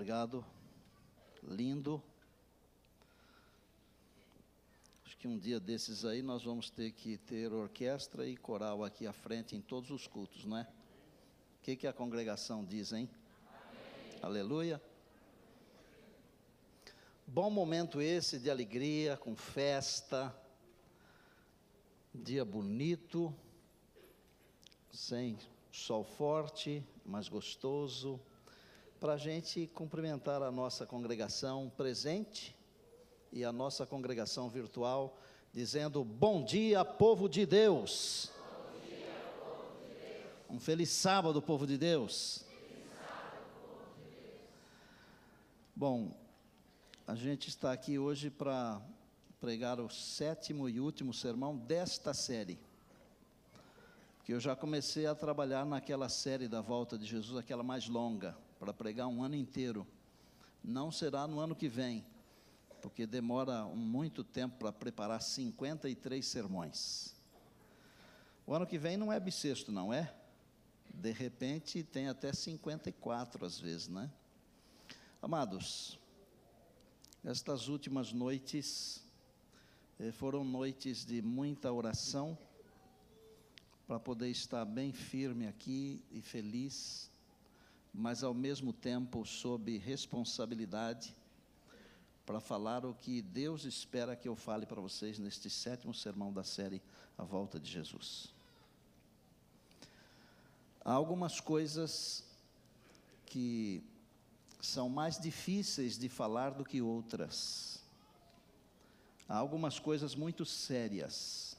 Obrigado. 0.00 0.42
Lindo. 1.42 2.02
Acho 5.04 5.14
que 5.18 5.28
um 5.28 5.36
dia 5.36 5.60
desses 5.60 6.06
aí 6.06 6.22
nós 6.22 6.42
vamos 6.42 6.70
ter 6.70 6.90
que 6.92 7.18
ter 7.18 7.52
orquestra 7.52 8.26
e 8.26 8.34
coral 8.34 8.82
aqui 8.82 9.06
à 9.06 9.12
frente 9.12 9.54
em 9.54 9.60
todos 9.60 9.90
os 9.90 10.06
cultos, 10.06 10.46
não 10.46 10.56
é? 10.56 10.62
O 10.62 11.62
que, 11.62 11.76
que 11.76 11.86
a 11.86 11.92
congregação 11.92 12.64
diz, 12.64 12.94
hein? 12.94 13.10
Amém. 13.52 14.18
Aleluia. 14.22 14.82
Bom 17.26 17.50
momento 17.50 18.00
esse 18.00 18.38
de 18.38 18.50
alegria, 18.50 19.18
com 19.18 19.36
festa, 19.36 20.34
dia 22.14 22.42
bonito, 22.42 23.34
sem 24.90 25.36
sol 25.70 26.04
forte, 26.04 26.82
mas 27.04 27.28
gostoso, 27.28 28.18
para 29.00 29.14
a 29.14 29.16
gente 29.16 29.66
cumprimentar 29.68 30.42
a 30.42 30.50
nossa 30.50 30.84
congregação 30.84 31.72
presente 31.74 32.54
e 33.32 33.42
a 33.42 33.50
nossa 33.50 33.86
congregação 33.86 34.50
virtual, 34.50 35.18
dizendo: 35.50 36.04
Bom 36.04 36.44
dia, 36.44 36.84
povo 36.84 37.26
de 37.26 37.46
Deus. 37.46 38.30
Um 40.50 40.60
feliz. 40.60 40.90
Sábado, 40.90 41.40
povo 41.40 41.66
de 41.66 41.78
Deus. 41.78 42.44
Bom, 45.74 46.12
a 47.06 47.14
gente 47.14 47.48
está 47.48 47.72
aqui 47.72 47.98
hoje 47.98 48.28
para 48.28 48.82
pregar 49.40 49.80
o 49.80 49.88
sétimo 49.88 50.68
e 50.68 50.78
último 50.78 51.14
sermão 51.14 51.56
desta 51.56 52.12
série. 52.12 52.58
Que 54.26 54.34
eu 54.34 54.40
já 54.40 54.54
comecei 54.54 55.06
a 55.06 55.14
trabalhar 55.14 55.64
naquela 55.64 56.10
série 56.10 56.46
da 56.46 56.60
volta 56.60 56.98
de 56.98 57.06
Jesus, 57.06 57.38
aquela 57.38 57.62
mais 57.62 57.88
longa, 57.88 58.36
para 58.60 58.74
pregar 58.74 59.08
um 59.08 59.22
ano 59.24 59.34
inteiro. 59.34 59.86
Não 60.62 60.92
será 60.92 61.26
no 61.26 61.40
ano 61.40 61.56
que 61.56 61.66
vem, 61.66 62.04
porque 62.82 63.06
demora 63.06 63.64
muito 63.64 64.22
tempo 64.22 64.58
para 64.58 64.70
preparar 64.70 65.22
53 65.22 66.24
sermões. 66.24 67.16
O 68.46 68.54
ano 68.54 68.66
que 68.66 68.76
vem 68.76 68.98
não 68.98 69.10
é 69.10 69.18
bissexto, 69.18 69.72
não 69.72 69.92
é? 69.92 70.14
De 70.92 71.10
repente 71.10 71.82
tem 71.82 72.08
até 72.08 72.32
54 72.32 73.46
às 73.46 73.58
vezes, 73.58 73.88
né? 73.88 74.10
Amados, 75.22 75.98
estas 77.24 77.68
últimas 77.68 78.12
noites 78.12 79.02
eh, 79.98 80.12
foram 80.12 80.44
noites 80.44 81.04
de 81.04 81.22
muita 81.22 81.72
oração 81.72 82.36
para 83.86 83.98
poder 83.98 84.28
estar 84.28 84.64
bem 84.64 84.92
firme 84.92 85.46
aqui 85.46 86.04
e 86.10 86.20
feliz, 86.20 87.09
mas 87.92 88.22
ao 88.22 88.32
mesmo 88.32 88.72
tempo 88.72 89.24
sob 89.24 89.76
responsabilidade 89.78 91.14
para 92.24 92.40
falar 92.40 92.86
o 92.86 92.94
que 92.94 93.20
Deus 93.20 93.64
espera 93.64 94.14
que 94.14 94.28
eu 94.28 94.36
fale 94.36 94.64
para 94.64 94.80
vocês 94.80 95.18
neste 95.18 95.50
sétimo 95.50 95.92
sermão 95.92 96.32
da 96.32 96.44
série 96.44 96.80
A 97.18 97.24
Volta 97.24 97.58
de 97.58 97.70
Jesus. 97.70 98.32
Há 100.84 100.92
algumas 100.92 101.40
coisas 101.40 102.24
que 103.26 103.82
são 104.60 104.88
mais 104.88 105.18
difíceis 105.18 105.98
de 105.98 106.08
falar 106.08 106.50
do 106.50 106.64
que 106.64 106.80
outras. 106.80 107.82
Há 109.28 109.36
algumas 109.36 109.78
coisas 109.78 110.14
muito 110.14 110.44
sérias. 110.44 111.49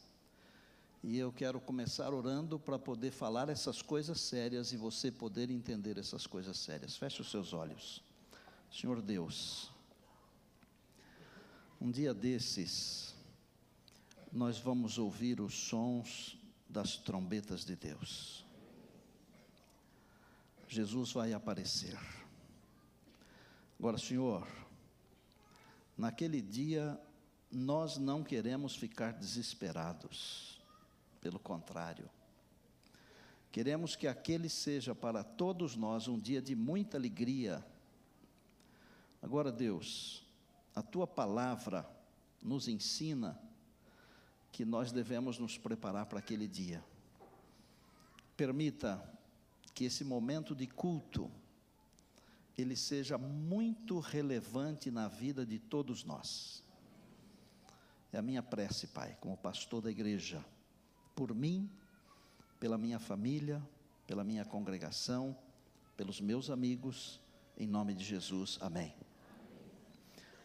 E 1.03 1.17
eu 1.17 1.31
quero 1.31 1.59
começar 1.59 2.13
orando 2.13 2.59
para 2.59 2.78
poder 2.78 3.12
falar 3.12 3.50
essas 3.50 3.81
coisas 3.81 4.22
sérias 4.22 4.72
e 4.72 4.78
você 4.78 5.12
poder 5.12 5.50
entender 5.50 5.97
essas 5.97 6.28
coisas 6.28 6.57
sérias. 6.57 6.95
Feche 6.95 7.22
os 7.22 7.31
seus 7.31 7.53
olhos. 7.53 8.03
Senhor 8.72 9.01
Deus, 9.01 9.72
um 11.79 11.89
dia 11.89 12.13
desses, 12.13 13.16
nós 14.31 14.59
vamos 14.59 14.97
ouvir 14.97 15.41
os 15.41 15.53
sons 15.53 16.38
das 16.69 16.95
trombetas 16.95 17.66
de 17.66 17.75
Deus. 17.75 18.45
Jesus 20.68 21.12
vai 21.12 21.33
aparecer. 21.33 21.97
Agora, 23.78 23.97
Senhor, 23.97 24.47
naquele 25.97 26.39
dia, 26.39 26.97
nós 27.51 27.97
não 27.97 28.23
queremos 28.23 28.75
ficar 28.75 29.12
desesperados, 29.12 30.50
pelo 31.21 31.39
contrário, 31.39 32.09
queremos 33.51 33.95
que 33.95 34.07
aquele 34.07 34.49
seja 34.49 34.95
para 34.95 35.23
todos 35.23 35.75
nós 35.75 36.07
um 36.07 36.19
dia 36.19 36.41
de 36.41 36.55
muita 36.55 36.97
alegria. 36.97 37.65
Agora, 39.21 39.51
Deus, 39.51 40.25
a 40.75 40.81
tua 40.81 41.05
palavra 41.05 41.87
nos 42.41 42.67
ensina 42.67 43.39
que 44.51 44.65
nós 44.65 44.91
devemos 44.91 45.37
nos 45.37 45.57
preparar 45.57 46.07
para 46.07 46.19
aquele 46.19 46.47
dia. 46.47 46.83
Permita 48.35 49.01
que 49.73 49.85
esse 49.85 50.03
momento 50.03 50.55
de 50.55 50.67
culto 50.67 51.31
ele 52.57 52.75
seja 52.75 53.17
muito 53.17 53.99
relevante 53.99 54.91
na 54.91 55.07
vida 55.07 55.45
de 55.45 55.57
todos 55.59 56.03
nós. 56.03 56.63
É 58.11 58.17
a 58.17 58.21
minha 58.21 58.43
prece, 58.43 58.88
Pai, 58.88 59.17
como 59.21 59.38
pastor 59.38 59.81
da 59.81 59.89
igreja, 59.89 60.43
por 61.16 61.33
mim, 61.33 61.69
pela 62.59 62.77
minha 62.77 62.99
família, 62.99 63.61
pela 64.07 64.23
minha 64.23 64.45
congregação, 64.45 65.35
pelos 65.95 66.19
meus 66.19 66.49
amigos, 66.49 67.19
em 67.57 67.67
nome 67.67 67.94
de 67.94 68.03
Jesus. 68.03 68.57
Amém. 68.61 68.94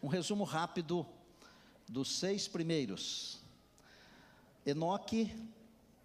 Um 0.02 0.08
resumo 0.08 0.44
rápido 0.44 1.06
dos 1.88 2.10
seis 2.18 2.46
primeiros. 2.46 3.40
Enoque, 4.64 5.32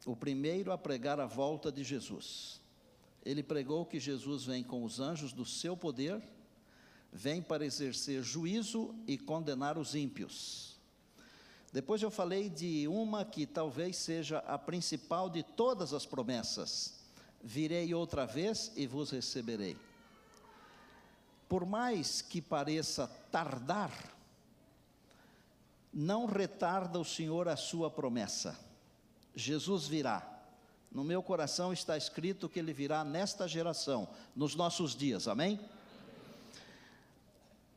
o 0.05 0.15
primeiro 0.15 0.71
a 0.71 0.77
pregar 0.77 1.19
a 1.19 1.25
volta 1.25 1.71
de 1.71 1.83
Jesus. 1.83 2.61
Ele 3.23 3.43
pregou 3.43 3.85
que 3.85 3.99
Jesus 3.99 4.45
vem 4.45 4.63
com 4.63 4.83
os 4.83 4.99
anjos 4.99 5.33
do 5.33 5.45
seu 5.45 5.77
poder, 5.77 6.21
vem 7.11 7.41
para 7.41 7.65
exercer 7.65 8.23
juízo 8.23 8.95
e 9.05 9.17
condenar 9.17 9.77
os 9.77 9.93
ímpios. 9.93 10.70
Depois 11.71 12.01
eu 12.01 12.11
falei 12.11 12.49
de 12.49 12.87
uma 12.87 13.23
que 13.23 13.45
talvez 13.45 13.97
seja 13.97 14.39
a 14.39 14.57
principal 14.57 15.29
de 15.29 15.43
todas 15.43 15.93
as 15.93 16.05
promessas: 16.05 16.99
virei 17.41 17.93
outra 17.93 18.25
vez 18.25 18.71
e 18.75 18.85
vos 18.85 19.11
receberei 19.11 19.77
por 21.51 21.65
mais 21.65 22.21
que 22.21 22.41
pareça 22.41 23.11
tardar, 23.29 23.91
não 25.91 26.25
retarda 26.25 26.97
o 26.97 27.03
Senhor 27.03 27.49
a 27.49 27.57
sua 27.57 27.91
promessa. 27.91 28.57
Jesus 29.35 29.85
virá. 29.85 30.25
No 30.89 31.03
meu 31.03 31.21
coração 31.21 31.73
está 31.73 31.97
escrito 31.97 32.47
que 32.47 32.57
ele 32.57 32.71
virá 32.71 33.03
nesta 33.03 33.49
geração, 33.49 34.07
nos 34.33 34.55
nossos 34.55 34.95
dias, 34.95 35.27
amém? 35.27 35.59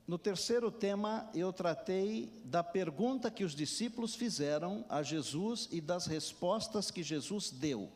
No 0.07 0.19
terceiro 0.19 0.71
tema, 0.71 1.31
eu 1.35 1.53
tratei 1.53 2.31
da 2.45 2.63
pergunta 2.63 3.31
que 3.31 3.43
os 3.43 3.55
discípulos 3.55 4.15
fizeram 4.15 4.85
a 4.89 5.03
Jesus 5.03 5.69
e 5.73 5.81
das 5.81 6.07
respostas 6.07 6.91
que 6.91 7.03
Jesus 7.03 7.51
deu. 7.51 7.91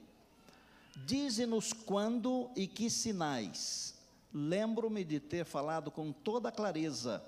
Dize-nos 1.04 1.72
quando 1.72 2.50
e 2.56 2.66
que 2.66 2.88
sinais 2.88 3.98
lembro-me 4.32 5.04
de 5.04 5.20
ter 5.20 5.44
falado 5.44 5.90
com 5.90 6.12
toda 6.12 6.52
clareza 6.52 7.22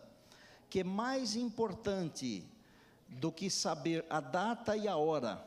que 0.68 0.84
mais 0.84 1.34
importante 1.34 2.44
do 3.08 3.32
que 3.32 3.50
saber 3.50 4.04
a 4.08 4.20
data 4.20 4.76
e 4.76 4.86
a 4.86 4.96
hora, 4.96 5.44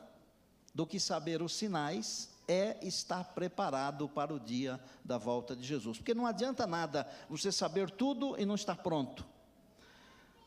do 0.74 0.86
que 0.86 1.00
saber 1.00 1.40
os 1.40 1.54
sinais, 1.54 2.28
é 2.46 2.78
estar 2.82 3.24
preparado 3.34 4.08
para 4.08 4.32
o 4.32 4.40
dia 4.40 4.80
da 5.04 5.18
volta 5.18 5.54
de 5.56 5.64
Jesus. 5.64 5.98
Porque 5.98 6.14
não 6.14 6.26
adianta 6.26 6.66
nada 6.66 7.06
você 7.28 7.50
saber 7.50 7.90
tudo 7.90 8.38
e 8.38 8.44
não 8.44 8.54
estar 8.54 8.76
pronto. 8.76 9.24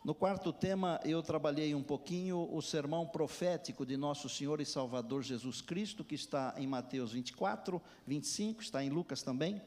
No 0.07 0.15
quarto 0.15 0.53
tema, 0.53 1.01
eu 1.03 1.21
trabalhei 1.21 1.75
um 1.75 1.83
pouquinho 1.83 2.47
o 2.53 2.61
sermão 2.61 3.05
profético 3.05 3.85
de 3.85 3.97
nosso 3.97 4.29
Senhor 4.29 4.61
e 4.61 4.65
Salvador 4.65 5.21
Jesus 5.21 5.59
Cristo, 5.59 6.01
que 6.01 6.15
está 6.15 6.53
em 6.55 6.65
Mateus 6.65 7.11
24, 7.11 7.81
25, 8.05 8.61
está 8.61 8.81
em 8.81 8.89
Lucas 8.89 9.21
também. 9.21 9.61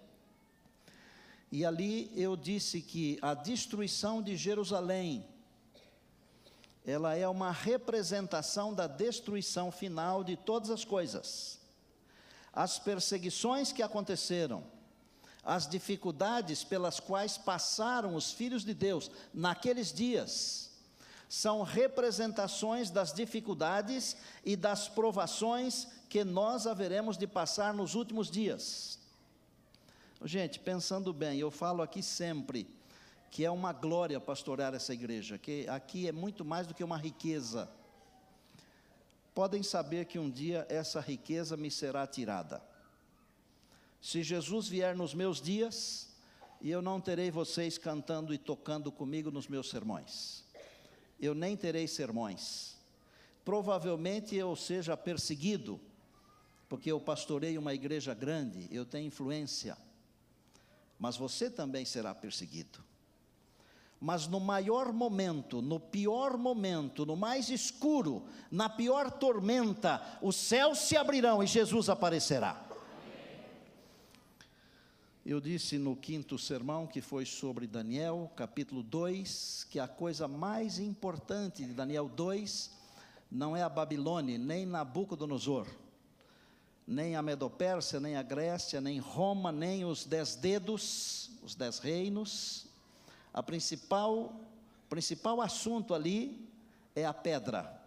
E 1.52 1.62
ali 1.62 2.10
eu 2.14 2.36
disse 2.36 2.80
que 2.80 3.18
a 3.20 3.34
destruição 3.34 4.22
de 4.22 4.34
Jerusalém, 4.34 5.26
ela 6.86 7.14
é 7.14 7.28
uma 7.28 7.52
representação 7.52 8.72
da 8.72 8.86
destruição 8.86 9.70
final 9.70 10.24
de 10.24 10.36
todas 10.36 10.70
as 10.70 10.86
coisas. 10.86 11.59
As 12.52 12.78
perseguições 12.78 13.72
que 13.72 13.82
aconteceram, 13.82 14.64
as 15.44 15.68
dificuldades 15.68 16.64
pelas 16.64 17.00
quais 17.00 17.38
passaram 17.38 18.14
os 18.14 18.32
filhos 18.32 18.64
de 18.64 18.74
Deus 18.74 19.10
naqueles 19.32 19.92
dias, 19.92 20.70
são 21.28 21.62
representações 21.62 22.90
das 22.90 23.12
dificuldades 23.12 24.16
e 24.44 24.56
das 24.56 24.88
provações 24.88 25.86
que 26.08 26.24
nós 26.24 26.66
haveremos 26.66 27.16
de 27.16 27.26
passar 27.26 27.72
nos 27.72 27.94
últimos 27.94 28.28
dias. 28.28 28.98
Gente, 30.24 30.58
pensando 30.58 31.12
bem, 31.12 31.38
eu 31.38 31.50
falo 31.50 31.82
aqui 31.82 32.02
sempre, 32.02 32.68
que 33.30 33.44
é 33.44 33.50
uma 33.50 33.72
glória 33.72 34.20
pastorear 34.20 34.74
essa 34.74 34.92
igreja, 34.92 35.38
que 35.38 35.68
aqui 35.68 36.08
é 36.08 36.12
muito 36.12 36.44
mais 36.44 36.66
do 36.66 36.74
que 36.74 36.82
uma 36.82 36.98
riqueza. 36.98 37.70
Podem 39.34 39.62
saber 39.62 40.06
que 40.06 40.18
um 40.18 40.30
dia 40.30 40.66
essa 40.68 41.00
riqueza 41.00 41.56
me 41.56 41.70
será 41.70 42.06
tirada. 42.06 42.62
Se 44.00 44.22
Jesus 44.22 44.68
vier 44.68 44.96
nos 44.96 45.14
meus 45.14 45.40
dias, 45.40 46.08
e 46.60 46.70
eu 46.70 46.82
não 46.82 47.00
terei 47.00 47.30
vocês 47.30 47.78
cantando 47.78 48.34
e 48.34 48.38
tocando 48.38 48.92
comigo 48.92 49.30
nos 49.30 49.48
meus 49.48 49.70
sermões. 49.70 50.44
Eu 51.18 51.34
nem 51.34 51.56
terei 51.56 51.86
sermões. 51.86 52.76
Provavelmente 53.44 54.34
eu 54.34 54.54
seja 54.54 54.96
perseguido, 54.96 55.80
porque 56.68 56.90
eu 56.90 57.00
pastorei 57.00 57.56
uma 57.56 57.74
igreja 57.74 58.14
grande, 58.14 58.68
eu 58.70 58.84
tenho 58.84 59.06
influência. 59.06 59.76
Mas 60.98 61.16
você 61.16 61.50
também 61.50 61.84
será 61.84 62.14
perseguido. 62.14 62.84
Mas 64.00 64.26
no 64.26 64.40
maior 64.40 64.94
momento, 64.94 65.60
no 65.60 65.78
pior 65.78 66.38
momento, 66.38 67.04
no 67.04 67.14
mais 67.14 67.50
escuro, 67.50 68.24
na 68.50 68.66
pior 68.66 69.10
tormenta, 69.10 70.00
os 70.22 70.36
céus 70.36 70.78
se 70.78 70.96
abrirão 70.96 71.42
e 71.42 71.46
Jesus 71.46 71.90
aparecerá. 71.90 72.66
Eu 75.24 75.38
disse 75.38 75.76
no 75.76 75.94
quinto 75.94 76.38
sermão, 76.38 76.86
que 76.86 77.02
foi 77.02 77.26
sobre 77.26 77.66
Daniel, 77.66 78.32
capítulo 78.34 78.82
2, 78.82 79.66
que 79.68 79.78
a 79.78 79.86
coisa 79.86 80.26
mais 80.26 80.78
importante 80.78 81.62
de 81.62 81.74
Daniel 81.74 82.08
2 82.08 82.70
não 83.30 83.54
é 83.54 83.62
a 83.62 83.68
Babilônia, 83.68 84.38
nem 84.38 84.64
Nabucodonosor, 84.64 85.66
nem 86.86 87.16
a 87.16 87.22
Medopérsia, 87.22 88.00
nem 88.00 88.16
a 88.16 88.22
Grécia, 88.22 88.80
nem 88.80 88.98
Roma, 88.98 89.52
nem 89.52 89.84
os 89.84 90.06
dez 90.06 90.34
dedos, 90.36 91.30
os 91.42 91.54
dez 91.54 91.78
reinos, 91.78 92.69
a 93.32 93.42
principal, 93.42 94.34
principal 94.88 95.40
assunto 95.40 95.94
ali 95.94 96.48
é 96.94 97.04
a 97.04 97.14
pedra, 97.14 97.80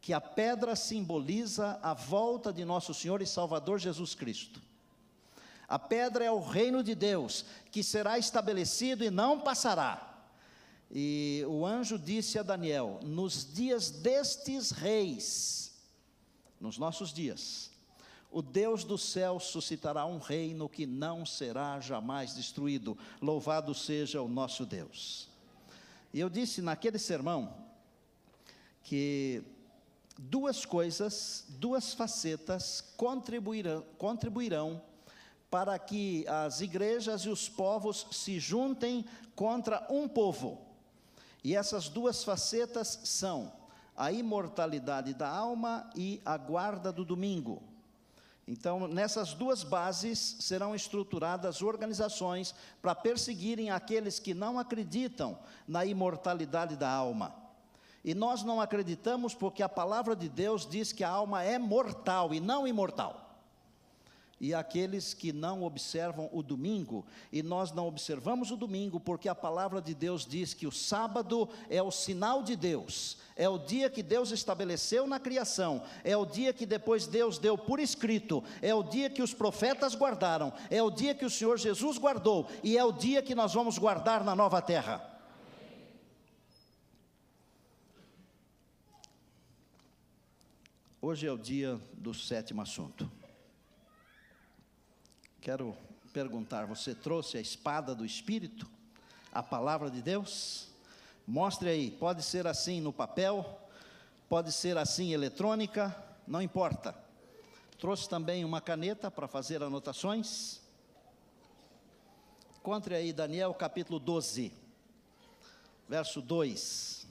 que 0.00 0.12
a 0.12 0.20
pedra 0.20 0.74
simboliza 0.76 1.78
a 1.82 1.92
volta 1.92 2.52
de 2.52 2.64
nosso 2.64 2.94
Senhor 2.94 3.20
e 3.20 3.26
Salvador 3.26 3.78
Jesus 3.78 4.14
Cristo. 4.14 4.60
A 5.68 5.78
pedra 5.78 6.24
é 6.24 6.30
o 6.30 6.40
reino 6.40 6.82
de 6.82 6.94
Deus, 6.94 7.44
que 7.70 7.82
será 7.82 8.18
estabelecido 8.18 9.04
e 9.04 9.10
não 9.10 9.40
passará. 9.40 10.10
E 10.90 11.44
o 11.46 11.64
anjo 11.64 11.96
disse 11.96 12.38
a 12.38 12.42
Daniel: 12.42 12.98
Nos 13.04 13.54
dias 13.54 13.90
destes 13.90 14.72
reis, 14.72 15.72
nos 16.60 16.76
nossos 16.76 17.12
dias, 17.12 17.69
o 18.30 18.40
Deus 18.40 18.84
do 18.84 18.96
céu 18.96 19.40
suscitará 19.40 20.06
um 20.06 20.18
reino 20.18 20.68
que 20.68 20.86
não 20.86 21.26
será 21.26 21.80
jamais 21.80 22.34
destruído. 22.34 22.96
Louvado 23.20 23.74
seja 23.74 24.22
o 24.22 24.28
nosso 24.28 24.64
Deus. 24.64 25.28
E 26.14 26.20
eu 26.20 26.30
disse 26.30 26.62
naquele 26.62 26.98
sermão 26.98 27.52
que 28.84 29.42
duas 30.16 30.64
coisas, 30.64 31.44
duas 31.48 31.92
facetas 31.92 32.80
contribuirão, 32.96 33.84
contribuirão 33.98 34.80
para 35.50 35.76
que 35.78 36.24
as 36.28 36.60
igrejas 36.60 37.22
e 37.22 37.28
os 37.28 37.48
povos 37.48 38.06
se 38.12 38.38
juntem 38.38 39.04
contra 39.34 39.84
um 39.90 40.08
povo. 40.08 40.60
E 41.42 41.56
essas 41.56 41.88
duas 41.88 42.22
facetas 42.22 43.00
são 43.02 43.52
a 43.96 44.12
imortalidade 44.12 45.14
da 45.14 45.28
alma 45.28 45.90
e 45.96 46.20
a 46.24 46.36
guarda 46.36 46.92
do 46.92 47.04
domingo. 47.04 47.62
Então, 48.50 48.88
nessas 48.88 49.32
duas 49.32 49.62
bases 49.62 50.34
serão 50.40 50.74
estruturadas 50.74 51.62
organizações 51.62 52.52
para 52.82 52.96
perseguirem 52.96 53.70
aqueles 53.70 54.18
que 54.18 54.34
não 54.34 54.58
acreditam 54.58 55.38
na 55.68 55.84
imortalidade 55.84 56.76
da 56.76 56.90
alma. 56.90 57.32
E 58.04 58.12
nós 58.12 58.42
não 58.42 58.60
acreditamos 58.60 59.36
porque 59.36 59.62
a 59.62 59.68
palavra 59.68 60.16
de 60.16 60.28
Deus 60.28 60.68
diz 60.68 60.90
que 60.90 61.04
a 61.04 61.08
alma 61.08 61.44
é 61.44 61.60
mortal 61.60 62.34
e 62.34 62.40
não 62.40 62.66
imortal 62.66 63.29
e 64.40 64.54
aqueles 64.54 65.12
que 65.12 65.34
não 65.34 65.62
observam 65.62 66.30
o 66.32 66.42
domingo, 66.42 67.04
e 67.30 67.42
nós 67.42 67.72
não 67.72 67.86
observamos 67.86 68.50
o 68.50 68.56
domingo 68.56 68.98
porque 68.98 69.28
a 69.28 69.34
palavra 69.34 69.82
de 69.82 69.94
Deus 69.94 70.24
diz 70.24 70.54
que 70.54 70.66
o 70.66 70.72
sábado 70.72 71.46
é 71.68 71.82
o 71.82 71.90
sinal 71.90 72.42
de 72.42 72.56
Deus, 72.56 73.18
é 73.36 73.46
o 73.46 73.58
dia 73.58 73.90
que 73.90 74.02
Deus 74.02 74.30
estabeleceu 74.30 75.06
na 75.06 75.20
criação, 75.20 75.82
é 76.02 76.16
o 76.16 76.24
dia 76.24 76.54
que 76.54 76.64
depois 76.64 77.06
Deus 77.06 77.38
deu 77.38 77.58
por 77.58 77.78
escrito, 77.78 78.42
é 78.62 78.74
o 78.74 78.82
dia 78.82 79.10
que 79.10 79.22
os 79.22 79.34
profetas 79.34 79.94
guardaram, 79.94 80.52
é 80.70 80.82
o 80.82 80.90
dia 80.90 81.14
que 81.14 81.26
o 81.26 81.30
Senhor 81.30 81.58
Jesus 81.58 81.98
guardou, 81.98 82.48
e 82.64 82.78
é 82.78 82.84
o 82.84 82.92
dia 82.92 83.20
que 83.20 83.34
nós 83.34 83.52
vamos 83.52 83.76
guardar 83.76 84.24
na 84.24 84.34
nova 84.34 84.62
terra. 84.62 85.06
Hoje 91.02 91.26
é 91.26 91.32
o 91.32 91.38
dia 91.38 91.80
do 91.92 92.12
sétimo 92.12 92.60
assunto. 92.60 93.19
Quero 95.40 95.74
perguntar: 96.12 96.66
você 96.66 96.94
trouxe 96.94 97.38
a 97.38 97.40
espada 97.40 97.94
do 97.94 98.04
Espírito, 98.04 98.68
a 99.32 99.42
palavra 99.42 99.90
de 99.90 100.02
Deus? 100.02 100.68
Mostre 101.26 101.70
aí, 101.70 101.90
pode 101.90 102.22
ser 102.22 102.46
assim 102.46 102.80
no 102.80 102.92
papel, 102.92 103.58
pode 104.28 104.52
ser 104.52 104.76
assim 104.76 105.14
eletrônica, 105.14 105.96
não 106.26 106.42
importa. 106.42 106.94
Trouxe 107.78 108.06
também 108.06 108.44
uma 108.44 108.60
caneta 108.60 109.10
para 109.10 109.26
fazer 109.26 109.62
anotações. 109.62 110.60
Encontre 112.58 112.94
aí 112.94 113.10
Daniel 113.10 113.54
capítulo 113.54 113.98
12, 113.98 114.52
verso 115.88 116.20
2. 116.20 117.06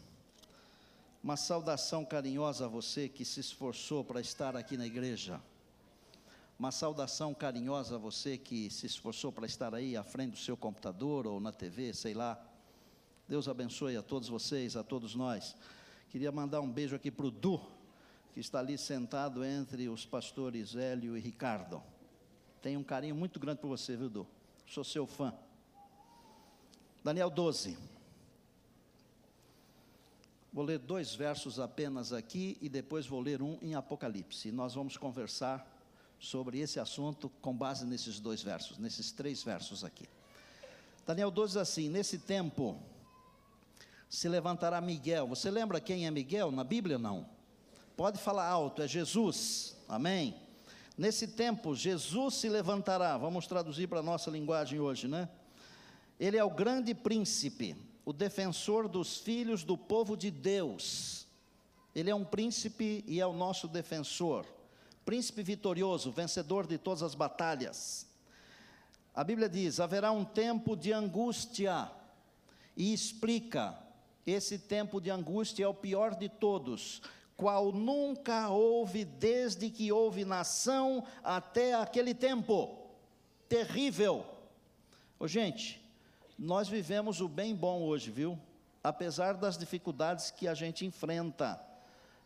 Uma 1.24 1.36
saudação 1.36 2.06
carinhosa 2.06 2.66
a 2.66 2.68
você 2.68 3.10
que 3.10 3.26
se 3.26 3.40
esforçou 3.40 4.04
para 4.04 4.22
estar 4.22 4.56
aqui 4.56 4.78
na 4.78 4.86
igreja. 4.86 5.42
Uma 6.59 6.73
saudação 6.73 7.33
carinhosa 7.33 7.95
a 7.95 7.97
você 7.97 8.38
que 8.38 8.69
se 8.69 8.85
esforçou 8.85 9.31
para 9.31 9.45
estar 9.45 9.73
aí 9.73 9.95
à 9.95 10.03
frente 10.03 10.31
do 10.31 10.38
seu 10.39 10.57
computador 10.57 11.25
ou 11.25 11.39
na 11.39 11.53
TV, 11.53 11.94
sei 11.94 12.13
lá. 12.13 12.38
Deus 13.30 13.47
abençoe 13.47 13.95
a 13.95 14.04
todos 14.04 14.28
vocês, 14.28 14.75
a 14.75 14.83
todos 14.83 15.16
nós. 15.16 15.56
Queria 16.09 16.33
mandar 16.33 16.59
um 16.59 16.69
beijo 16.69 16.97
aqui 16.97 17.09
para 17.09 17.28
o 17.28 17.31
Du, 17.31 17.61
que 18.33 18.42
está 18.42 18.59
ali 18.59 18.78
sentado 18.78 19.45
entre 19.45 19.87
os 19.87 20.06
pastores 20.06 20.75
Hélio 20.75 21.16
e 21.16 21.21
Ricardo. 21.21 21.81
Tenho 22.61 22.81
um 22.81 22.83
carinho 22.83 23.16
muito 23.16 23.39
grande 23.39 23.61
por 23.61 23.69
você, 23.69 23.95
viu, 23.95 24.09
Du? 24.09 24.28
Sou 24.68 24.83
seu 24.83 25.07
fã. 25.07 25.33
Daniel 27.01 27.30
12. 27.30 27.78
Vou 30.51 30.66
ler 30.66 30.80
dois 30.80 31.16
versos 31.16 31.57
apenas 31.57 32.11
aqui 32.11 32.57
e 32.59 32.68
depois 32.68 33.07
vou 33.07 33.21
ler 33.21 33.42
um 33.42 33.57
em 33.61 33.75
Apocalipse. 33.75 34.51
Nós 34.51 34.73
vamos 34.73 34.97
conversar 34.97 35.79
sobre 36.19 36.59
esse 36.59 36.80
assunto 36.80 37.30
com 37.42 37.56
base 37.56 37.85
nesses 37.85 38.19
dois 38.19 38.44
versos, 38.44 38.78
nesses 38.78 39.11
três 39.11 39.42
versos 39.42 39.83
aqui. 39.83 40.07
Daniel 41.07 41.31
12 41.31 41.54
diz 41.54 41.57
assim: 41.57 41.90
Nesse 41.90 42.19
tempo 42.19 42.78
se 44.09 44.28
levantará 44.28 44.81
Miguel. 44.81 45.28
Você 45.28 45.49
lembra 45.49 45.80
quem 45.80 46.06
é 46.06 46.11
Miguel 46.11 46.52
na 46.52 46.64
Bíblia? 46.64 46.97
Não. 46.97 47.28
Pode 47.95 48.19
falar 48.19 48.47
alto, 48.47 48.81
é 48.81 48.88
Jesus. 48.88 49.76
Amém. 49.88 50.35
Nesse 50.97 51.28
tempo, 51.28 51.76
Jesus 51.76 52.35
se 52.35 52.49
levantará. 52.49 53.18
Vamos 53.18 53.47
traduzir 53.47 53.88
para 53.88 53.99
a 53.99 54.04
nossa 54.04 54.30
linguagem 54.30 54.80
hoje, 54.80 55.07
né? 55.07 55.30
Ele 56.19 56.38
é 56.38 56.44
o 56.44 56.49
grande 56.49 56.94
príncipe, 56.94 57.76
o 58.04 58.11
defensor 58.11 58.90
dos 58.90 59.18
filhos 59.18 59.64
do 59.64 59.78
povo 59.78 60.18
de 60.18 60.30
Deus. 60.30 61.26
Ele 61.95 62.09
é 62.09 62.16
um 62.16 62.26
príncipe 62.26 63.04
e 63.07 63.21
é 63.21 63.26
o 63.26 63.31
nosso 63.31 63.68
defensor 63.68 64.45
príncipe 65.09 65.42
vitorioso, 65.42 66.11
vencedor 66.11 66.68
de 66.68 66.78
todas 66.78 67.01
as 67.01 67.16
batalhas. 67.16 68.06
A 69.11 69.23
Bíblia 69.23 69.49
diz: 69.49 69.80
haverá 69.80 70.11
um 70.11 70.23
tempo 70.23 70.75
de 70.75 70.94
angústia, 70.94 71.89
e 72.78 72.94
explica: 72.94 73.75
esse 74.23 74.59
tempo 74.59 75.01
de 75.01 75.09
angústia 75.09 75.63
é 75.63 75.68
o 75.68 75.73
pior 75.73 76.13
de 76.13 76.30
todos, 76.30 77.01
qual 77.35 77.71
nunca 77.71 78.49
houve 78.49 79.04
desde 79.04 79.71
que 79.71 79.92
houve 79.92 80.23
nação 80.23 81.04
até 81.23 81.73
aquele 81.73 82.13
tempo. 82.13 82.78
Terrível. 83.47 84.23
Ô, 85.19 85.28
gente, 85.28 85.83
nós 86.37 86.68
vivemos 86.68 87.19
o 87.19 87.28
bem 87.28 87.56
bom 87.56 87.81
hoje, 87.81 88.11
viu? 88.11 88.37
Apesar 88.83 89.33
das 89.33 89.57
dificuldades 89.57 90.30
que 90.30 90.47
a 90.47 90.54
gente 90.54 90.85
enfrenta. 90.85 91.69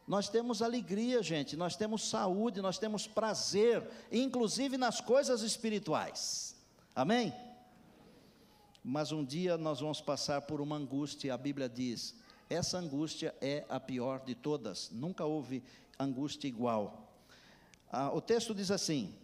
Nós 0.08 0.28
temos 0.28 0.62
alegria, 0.62 1.24
gente, 1.24 1.56
nós 1.56 1.76
temos 1.76 2.10
saúde, 2.10 2.62
nós 2.62 2.78
temos 2.78 3.08
prazer, 3.08 3.88
inclusive 4.12 4.78
nas 4.78 5.00
coisas 5.00 5.42
espirituais. 5.42 6.56
Amém? 6.94 7.34
Mas 8.84 9.14
um 9.14 9.24
dia 9.24 9.58
nós 9.58 9.80
vamos 9.80 10.02
passar 10.02 10.42
por 10.42 10.60
uma 10.60 10.76
angústia, 10.76 11.34
a 11.34 11.38
Bíblia 11.38 11.70
diz: 11.70 12.16
essa 12.50 12.78
angústia 12.78 13.34
é 13.42 13.66
a 13.70 13.80
pior 13.80 14.20
de 14.20 14.36
todas, 14.36 14.90
nunca 14.92 15.24
houve 15.24 15.64
angústia 15.98 16.48
igual. 16.48 17.16
Ah, 17.90 18.12
o 18.12 18.20
texto 18.20 18.54
diz 18.54 18.70
assim: 18.70 19.16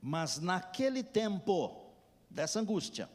Mas 0.00 0.38
naquele 0.38 1.02
tempo 1.02 1.76
dessa 2.30 2.60
angústia, 2.60 3.08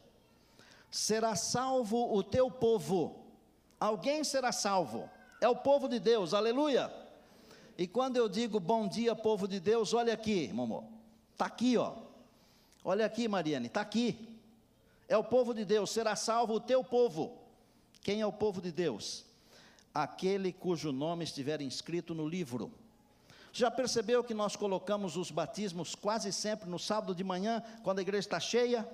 será 0.91 1.35
salvo 1.35 2.13
o 2.13 2.21
teu 2.21 2.51
povo. 2.51 3.23
Alguém 3.79 4.23
será 4.23 4.51
salvo. 4.51 5.09
É 5.43 5.49
o 5.49 5.57
povo 5.57 5.89
de 5.89 5.99
Deus, 5.99 6.33
aleluia. 6.33 6.89
E 7.77 7.85
quando 7.85 8.15
eu 8.15 8.29
digo 8.29 8.61
bom 8.61 8.87
dia, 8.87 9.13
povo 9.13 9.45
de 9.45 9.59
Deus, 9.59 9.93
olha 9.93 10.13
aqui, 10.13 10.47
Momô. 10.53 10.85
Está 11.33 11.47
aqui, 11.47 11.75
ó. 11.75 11.95
Olha 12.81 13.05
aqui, 13.05 13.27
Mariane, 13.27 13.67
está 13.67 13.81
aqui. 13.81 14.39
É 15.05 15.17
o 15.17 15.23
povo 15.23 15.53
de 15.53 15.65
Deus, 15.65 15.89
será 15.91 16.15
salvo 16.15 16.53
o 16.53 16.59
teu 16.61 16.81
povo. 16.81 17.37
Quem 18.01 18.21
é 18.21 18.25
o 18.25 18.31
povo 18.31 18.61
de 18.61 18.71
Deus? 18.71 19.25
Aquele 19.93 20.53
cujo 20.53 20.93
nome 20.93 21.25
estiver 21.25 21.59
inscrito 21.61 22.15
no 22.15 22.25
livro. 22.25 22.71
Já 23.51 23.69
percebeu 23.69 24.23
que 24.23 24.33
nós 24.33 24.55
colocamos 24.55 25.17
os 25.17 25.29
batismos 25.29 25.93
quase 25.93 26.31
sempre 26.31 26.69
no 26.69 26.79
sábado 26.79 27.13
de 27.13 27.23
manhã, 27.23 27.61
quando 27.83 27.99
a 27.99 28.01
igreja 28.01 28.27
está 28.27 28.39
cheia? 28.39 28.87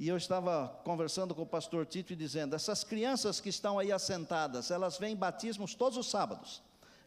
E 0.00 0.08
eu 0.08 0.16
estava 0.16 0.80
conversando 0.82 1.34
com 1.34 1.42
o 1.42 1.46
pastor 1.46 1.84
Tito 1.84 2.14
e 2.14 2.16
dizendo: 2.16 2.56
essas 2.56 2.82
crianças 2.82 3.38
que 3.38 3.50
estão 3.50 3.78
aí 3.78 3.92
assentadas, 3.92 4.70
elas 4.70 4.96
vêm 4.96 5.14
batismos 5.14 5.74
todos 5.74 5.98
os 5.98 6.08
sábados. 6.08 6.62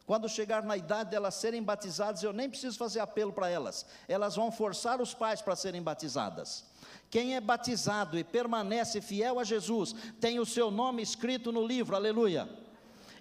Quando 0.05 0.29
chegar 0.29 0.61
na 0.61 0.77
idade 0.77 1.09
de 1.09 1.15
elas 1.15 1.33
serem 1.33 1.63
batizadas, 1.63 2.21
eu 2.21 2.31
nem 2.31 2.47
preciso 2.47 2.77
fazer 2.77 2.99
apelo 2.99 3.33
para 3.33 3.49
elas, 3.49 3.83
elas 4.07 4.35
vão 4.35 4.51
forçar 4.51 5.01
os 5.01 5.11
pais 5.11 5.41
para 5.41 5.55
serem 5.55 5.81
batizadas. 5.81 6.65
Quem 7.09 7.35
é 7.35 7.41
batizado 7.41 8.15
e 8.15 8.23
permanece 8.23 9.01
fiel 9.01 9.39
a 9.39 9.43
Jesus, 9.43 9.95
tem 10.21 10.39
o 10.39 10.45
seu 10.45 10.69
nome 10.69 11.01
escrito 11.01 11.51
no 11.51 11.65
livro, 11.65 11.95
aleluia. 11.95 12.47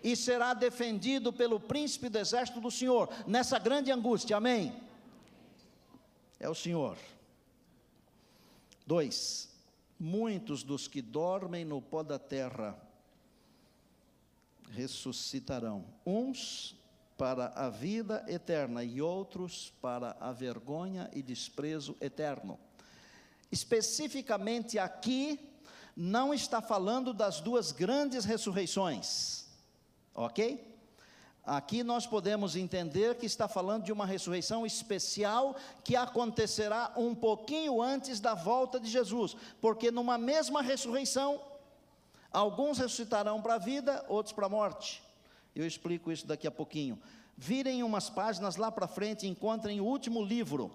E 0.05 0.15
será 0.15 0.53
defendido 0.53 1.33
pelo 1.33 1.59
príncipe 1.59 2.11
do 2.11 2.19
exército 2.19 2.61
do 2.61 2.71
Senhor, 2.71 3.09
nessa 3.27 3.59
grande 3.59 3.91
angústia, 3.91 4.37
amém? 4.37 4.79
É 6.39 6.47
o 6.47 6.55
Senhor. 6.55 6.99
Dois, 8.87 9.52
muitos 10.03 10.65
dos 10.65 10.89
que 10.89 11.01
dormem 11.01 11.65
no 11.65 11.81
pó 11.81 12.03
da 12.03 12.19
terra 12.19 12.77
ressuscitarão, 14.73 15.85
uns 16.05 16.77
para 17.17 17.53
a 17.55 17.71
vida 17.71 18.25
eterna 18.27 18.83
e 18.83 19.01
outros 19.01 19.73
para 19.81 20.17
a 20.19 20.33
vergonha 20.33 21.09
e 21.15 21.23
desprezo 21.23 21.97
eterno. 22.01 22.59
Especificamente 23.51 24.77
aqui, 24.77 25.39
não 25.97 26.35
está 26.35 26.61
falando 26.61 27.15
das 27.15 27.41
duas 27.41 27.71
grandes 27.71 28.25
ressurreições, 28.25 29.47
ok? 30.13 30.72
Aqui 31.45 31.83
nós 31.83 32.07
podemos 32.07 32.55
entender 32.55 33.17
que 33.17 33.27
está 33.27 33.49
falando 33.49 33.85
de 33.85 33.93
uma 33.93 34.07
ressurreição 34.07 34.65
especial 34.65 35.57
que 35.83 35.97
acontecerá 35.97 36.93
um 36.97 37.15
pouquinho 37.15 37.83
antes 37.83 38.21
da 38.21 38.35
volta 38.35 38.79
de 38.79 38.89
Jesus, 38.89 39.37
porque 39.61 39.91
numa 39.91 40.17
mesma 40.17 40.63
ressurreição 40.63 41.41
Alguns 42.33 42.79
ressuscitarão 42.79 43.43
para 43.43 43.55
a 43.55 43.59
vida, 43.59 44.05
outros 44.09 44.33
para 44.33 44.47
a 44.47 44.49
morte. 44.49 45.03
Eu 45.55 45.67
explico 45.67 46.11
isso 46.11 46.27
daqui 46.27 46.47
a 46.47 46.51
pouquinho. 46.51 46.99
Virem 47.37 47.83
umas 47.83 48.09
páginas 48.09 48.57
lá 48.57 48.73
para 48.73 48.89
frente 48.89 49.27
e 49.27 49.29
encontrem 49.29 49.81
o 49.81 49.85
último 49.85 50.25
livro, 50.25 50.73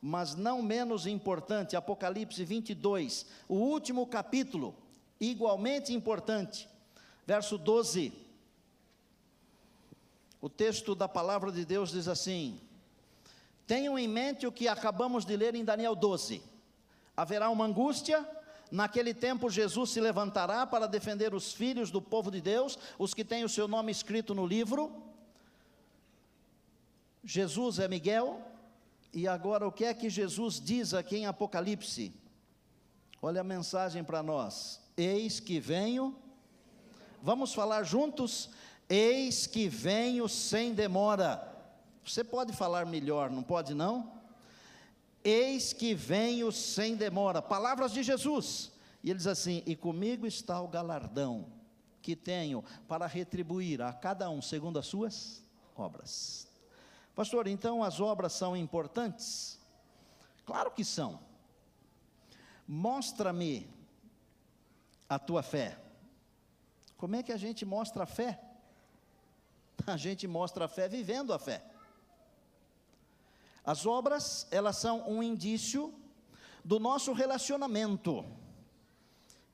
mas 0.00 0.34
não 0.34 0.62
menos 0.62 1.06
importante, 1.06 1.76
Apocalipse 1.76 2.42
22, 2.42 3.26
o 3.48 3.56
último 3.56 4.06
capítulo, 4.06 4.74
igualmente 5.20 5.92
importante, 5.92 6.68
verso 7.26 7.58
12. 7.58 8.23
O 10.44 10.50
texto 10.50 10.94
da 10.94 11.08
palavra 11.08 11.50
de 11.50 11.64
Deus 11.64 11.90
diz 11.90 12.06
assim: 12.06 12.60
Tenham 13.66 13.98
em 13.98 14.06
mente 14.06 14.46
o 14.46 14.52
que 14.52 14.68
acabamos 14.68 15.24
de 15.24 15.34
ler 15.34 15.54
em 15.54 15.64
Daniel 15.64 15.96
12: 15.96 16.42
haverá 17.16 17.48
uma 17.48 17.64
angústia, 17.64 18.28
Naquele 18.70 19.14
tempo, 19.14 19.48
Jesus 19.48 19.90
se 19.90 20.00
levantará 20.00 20.66
para 20.66 20.86
defender 20.86 21.32
os 21.32 21.52
filhos 21.52 21.90
do 21.90 22.02
povo 22.02 22.30
de 22.30 22.42
Deus, 22.42 22.78
os 22.98 23.14
que 23.14 23.24
têm 23.24 23.44
o 23.44 23.48
seu 23.48 23.66
nome 23.66 23.90
escrito 23.90 24.34
no 24.34 24.44
livro. 24.44 24.92
Jesus 27.22 27.78
é 27.78 27.88
Miguel, 27.88 28.42
e 29.14 29.26
agora 29.26 29.66
o 29.66 29.72
que 29.72 29.86
é 29.86 29.94
que 29.94 30.10
Jesus 30.10 30.60
diz 30.60 30.92
aqui 30.92 31.16
em 31.16 31.26
Apocalipse? 31.26 32.12
Olha 33.22 33.40
a 33.40 33.44
mensagem 33.44 34.04
para 34.04 34.22
nós: 34.22 34.78
Eis 34.94 35.40
que 35.40 35.58
venho, 35.58 36.14
vamos 37.22 37.54
falar 37.54 37.82
juntos? 37.84 38.50
Eis 38.88 39.46
que 39.46 39.68
venho 39.68 40.28
sem 40.28 40.74
demora. 40.74 41.50
Você 42.04 42.22
pode 42.22 42.52
falar 42.52 42.84
melhor, 42.84 43.30
não 43.30 43.42
pode 43.42 43.74
não? 43.74 44.12
Eis 45.22 45.72
que 45.72 45.94
venho 45.94 46.52
sem 46.52 46.96
demora. 46.96 47.40
Palavras 47.40 47.92
de 47.92 48.02
Jesus. 48.02 48.70
E 49.02 49.10
ele 49.10 49.16
diz 49.16 49.26
assim: 49.26 49.62
E 49.64 49.74
comigo 49.74 50.26
está 50.26 50.60
o 50.60 50.68
galardão 50.68 51.46
que 52.02 52.14
tenho 52.14 52.62
para 52.86 53.06
retribuir 53.06 53.80
a 53.80 53.92
cada 53.92 54.28
um 54.28 54.42
segundo 54.42 54.78
as 54.78 54.86
suas 54.86 55.42
obras. 55.74 56.46
Pastor, 57.14 57.46
então 57.46 57.82
as 57.82 58.00
obras 58.00 58.34
são 58.34 58.54
importantes? 58.54 59.58
Claro 60.44 60.70
que 60.70 60.84
são. 60.84 61.20
Mostra-me 62.68 63.66
a 65.08 65.18
tua 65.18 65.42
fé. 65.42 65.78
Como 66.98 67.16
é 67.16 67.22
que 67.22 67.32
a 67.32 67.36
gente 67.38 67.64
mostra 67.64 68.04
a 68.04 68.06
fé? 68.06 68.40
A 69.86 69.96
gente 69.96 70.26
mostra 70.26 70.64
a 70.64 70.68
fé 70.68 70.88
vivendo 70.88 71.32
a 71.32 71.38
fé. 71.38 71.64
As 73.64 73.86
obras, 73.86 74.46
elas 74.50 74.76
são 74.76 75.08
um 75.08 75.22
indício 75.22 75.92
do 76.64 76.78
nosso 76.78 77.12
relacionamento. 77.12 78.24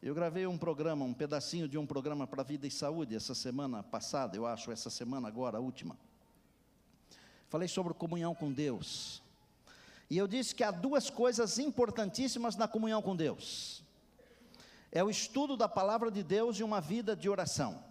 Eu 0.02 0.14
gravei 0.14 0.46
um 0.46 0.56
programa, 0.56 1.04
um 1.04 1.12
pedacinho 1.12 1.68
de 1.68 1.76
um 1.76 1.86
programa 1.86 2.26
para 2.26 2.42
vida 2.42 2.66
e 2.66 2.70
saúde 2.70 3.14
essa 3.14 3.34
semana 3.34 3.82
passada, 3.82 4.36
eu 4.36 4.46
acho, 4.46 4.72
essa 4.72 4.88
semana 4.88 5.28
agora, 5.28 5.58
a 5.58 5.60
última. 5.60 5.98
Falei 7.48 7.68
sobre 7.68 7.92
comunhão 7.92 8.34
com 8.34 8.50
Deus. 8.50 9.22
E 10.08 10.16
eu 10.16 10.26
disse 10.26 10.54
que 10.54 10.64
há 10.64 10.70
duas 10.70 11.10
coisas 11.10 11.58
importantíssimas 11.58 12.56
na 12.56 12.66
comunhão 12.66 13.02
com 13.02 13.14
Deus: 13.14 13.84
é 14.90 15.04
o 15.04 15.10
estudo 15.10 15.56
da 15.56 15.68
palavra 15.68 16.10
de 16.10 16.22
Deus 16.22 16.58
e 16.58 16.62
uma 16.62 16.80
vida 16.80 17.14
de 17.14 17.28
oração. 17.28 17.89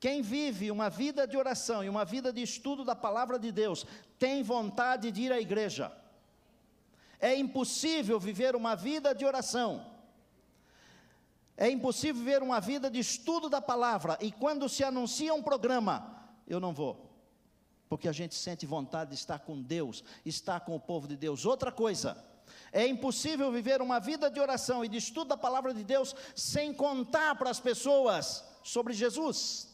Quem 0.00 0.22
vive 0.22 0.70
uma 0.70 0.88
vida 0.88 1.26
de 1.28 1.36
oração 1.36 1.84
e 1.84 1.88
uma 1.88 2.06
vida 2.06 2.32
de 2.32 2.40
estudo 2.40 2.86
da 2.86 2.96
palavra 2.96 3.38
de 3.38 3.52
Deus, 3.52 3.86
tem 4.18 4.42
vontade 4.42 5.12
de 5.12 5.20
ir 5.20 5.30
à 5.30 5.38
igreja. 5.38 5.92
É 7.20 7.36
impossível 7.36 8.18
viver 8.18 8.56
uma 8.56 8.74
vida 8.74 9.14
de 9.14 9.26
oração. 9.26 9.86
É 11.54 11.68
impossível 11.68 12.14
viver 12.14 12.42
uma 12.42 12.58
vida 12.60 12.90
de 12.90 12.98
estudo 12.98 13.50
da 13.50 13.60
palavra 13.60 14.16
e 14.22 14.32
quando 14.32 14.70
se 14.70 14.82
anuncia 14.82 15.34
um 15.34 15.42
programa, 15.42 16.24
eu 16.48 16.58
não 16.58 16.72
vou. 16.72 17.10
Porque 17.86 18.08
a 18.08 18.12
gente 18.12 18.34
sente 18.34 18.64
vontade 18.64 19.10
de 19.10 19.16
estar 19.16 19.40
com 19.40 19.60
Deus, 19.60 20.02
estar 20.24 20.60
com 20.60 20.74
o 20.74 20.80
povo 20.80 21.06
de 21.06 21.16
Deus. 21.16 21.44
Outra 21.44 21.70
coisa, 21.70 22.16
é 22.72 22.86
impossível 22.86 23.52
viver 23.52 23.82
uma 23.82 24.00
vida 24.00 24.30
de 24.30 24.40
oração 24.40 24.82
e 24.82 24.88
de 24.88 24.96
estudo 24.96 25.28
da 25.28 25.36
palavra 25.36 25.74
de 25.74 25.84
Deus 25.84 26.16
sem 26.34 26.72
contar 26.72 27.34
para 27.34 27.50
as 27.50 27.60
pessoas 27.60 28.42
sobre 28.62 28.94
Jesus 28.94 29.69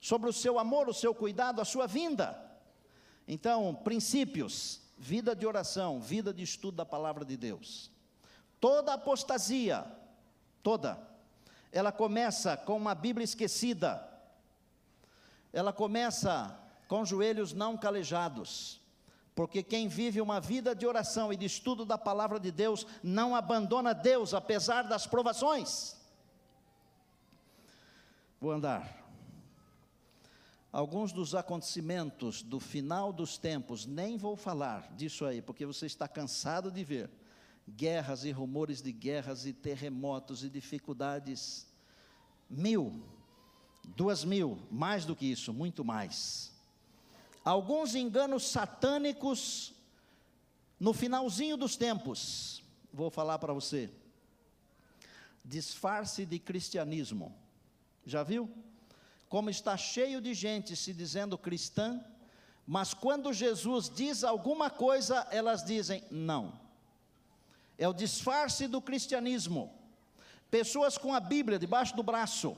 sobre 0.00 0.28
o 0.28 0.32
seu 0.32 0.58
amor, 0.58 0.88
o 0.88 0.94
seu 0.94 1.14
cuidado, 1.14 1.60
a 1.60 1.64
sua 1.64 1.86
vinda. 1.86 2.38
Então, 3.26 3.74
princípios, 3.74 4.80
vida 4.96 5.34
de 5.34 5.46
oração, 5.46 6.00
vida 6.00 6.32
de 6.32 6.42
estudo 6.42 6.76
da 6.76 6.86
palavra 6.86 7.24
de 7.24 7.36
Deus. 7.36 7.90
Toda 8.60 8.94
apostasia, 8.94 9.84
toda, 10.62 10.98
ela 11.70 11.92
começa 11.92 12.56
com 12.56 12.76
uma 12.76 12.94
Bíblia 12.94 13.24
esquecida, 13.24 14.06
ela 15.52 15.72
começa 15.72 16.58
com 16.88 17.04
joelhos 17.04 17.52
não 17.52 17.76
calejados, 17.76 18.80
porque 19.34 19.62
quem 19.62 19.86
vive 19.86 20.20
uma 20.20 20.40
vida 20.40 20.74
de 20.74 20.86
oração 20.86 21.32
e 21.32 21.36
de 21.36 21.46
estudo 21.46 21.84
da 21.84 21.96
palavra 21.96 22.40
de 22.40 22.50
Deus 22.50 22.86
não 23.02 23.36
abandona 23.36 23.92
Deus 23.92 24.34
apesar 24.34 24.82
das 24.82 25.06
provações. 25.06 25.96
Vou 28.40 28.50
andar. 28.50 29.07
Alguns 30.70 31.12
dos 31.12 31.34
acontecimentos 31.34 32.42
do 32.42 32.60
final 32.60 33.12
dos 33.12 33.38
tempos, 33.38 33.86
nem 33.86 34.18
vou 34.18 34.36
falar 34.36 34.92
disso 34.94 35.24
aí, 35.24 35.40
porque 35.40 35.64
você 35.64 35.86
está 35.86 36.06
cansado 36.06 36.70
de 36.70 36.84
ver 36.84 37.10
guerras 37.68 38.24
e 38.24 38.30
rumores 38.30 38.82
de 38.82 38.92
guerras 38.92 39.46
e 39.46 39.52
terremotos 39.52 40.44
e 40.44 40.50
dificuldades. 40.50 41.66
Mil, 42.50 43.02
duas 43.96 44.24
mil, 44.24 44.58
mais 44.70 45.04
do 45.04 45.16
que 45.16 45.26
isso, 45.26 45.52
muito 45.52 45.84
mais. 45.84 46.52
Alguns 47.44 47.94
enganos 47.94 48.48
satânicos 48.48 49.74
no 50.78 50.92
finalzinho 50.92 51.56
dos 51.56 51.76
tempos, 51.76 52.62
vou 52.92 53.10
falar 53.10 53.38
para 53.38 53.52
você. 53.52 53.90
Disfarce 55.44 56.26
de 56.26 56.38
cristianismo, 56.38 57.34
já 58.04 58.22
viu? 58.22 58.50
Como 59.28 59.50
está 59.50 59.76
cheio 59.76 60.20
de 60.20 60.32
gente 60.34 60.74
se 60.74 60.92
dizendo 60.92 61.36
cristã, 61.36 62.00
mas 62.66 62.92
quando 62.92 63.32
Jesus 63.32 63.88
diz 63.88 64.24
alguma 64.24 64.68
coisa, 64.68 65.26
elas 65.30 65.64
dizem 65.64 66.04
não. 66.10 66.60
É 67.78 67.88
o 67.88 67.94
disfarce 67.94 68.66
do 68.66 68.80
cristianismo. 68.80 69.72
Pessoas 70.50 70.98
com 70.98 71.14
a 71.14 71.20
Bíblia 71.20 71.58
debaixo 71.58 71.94
do 71.94 72.02
braço, 72.02 72.56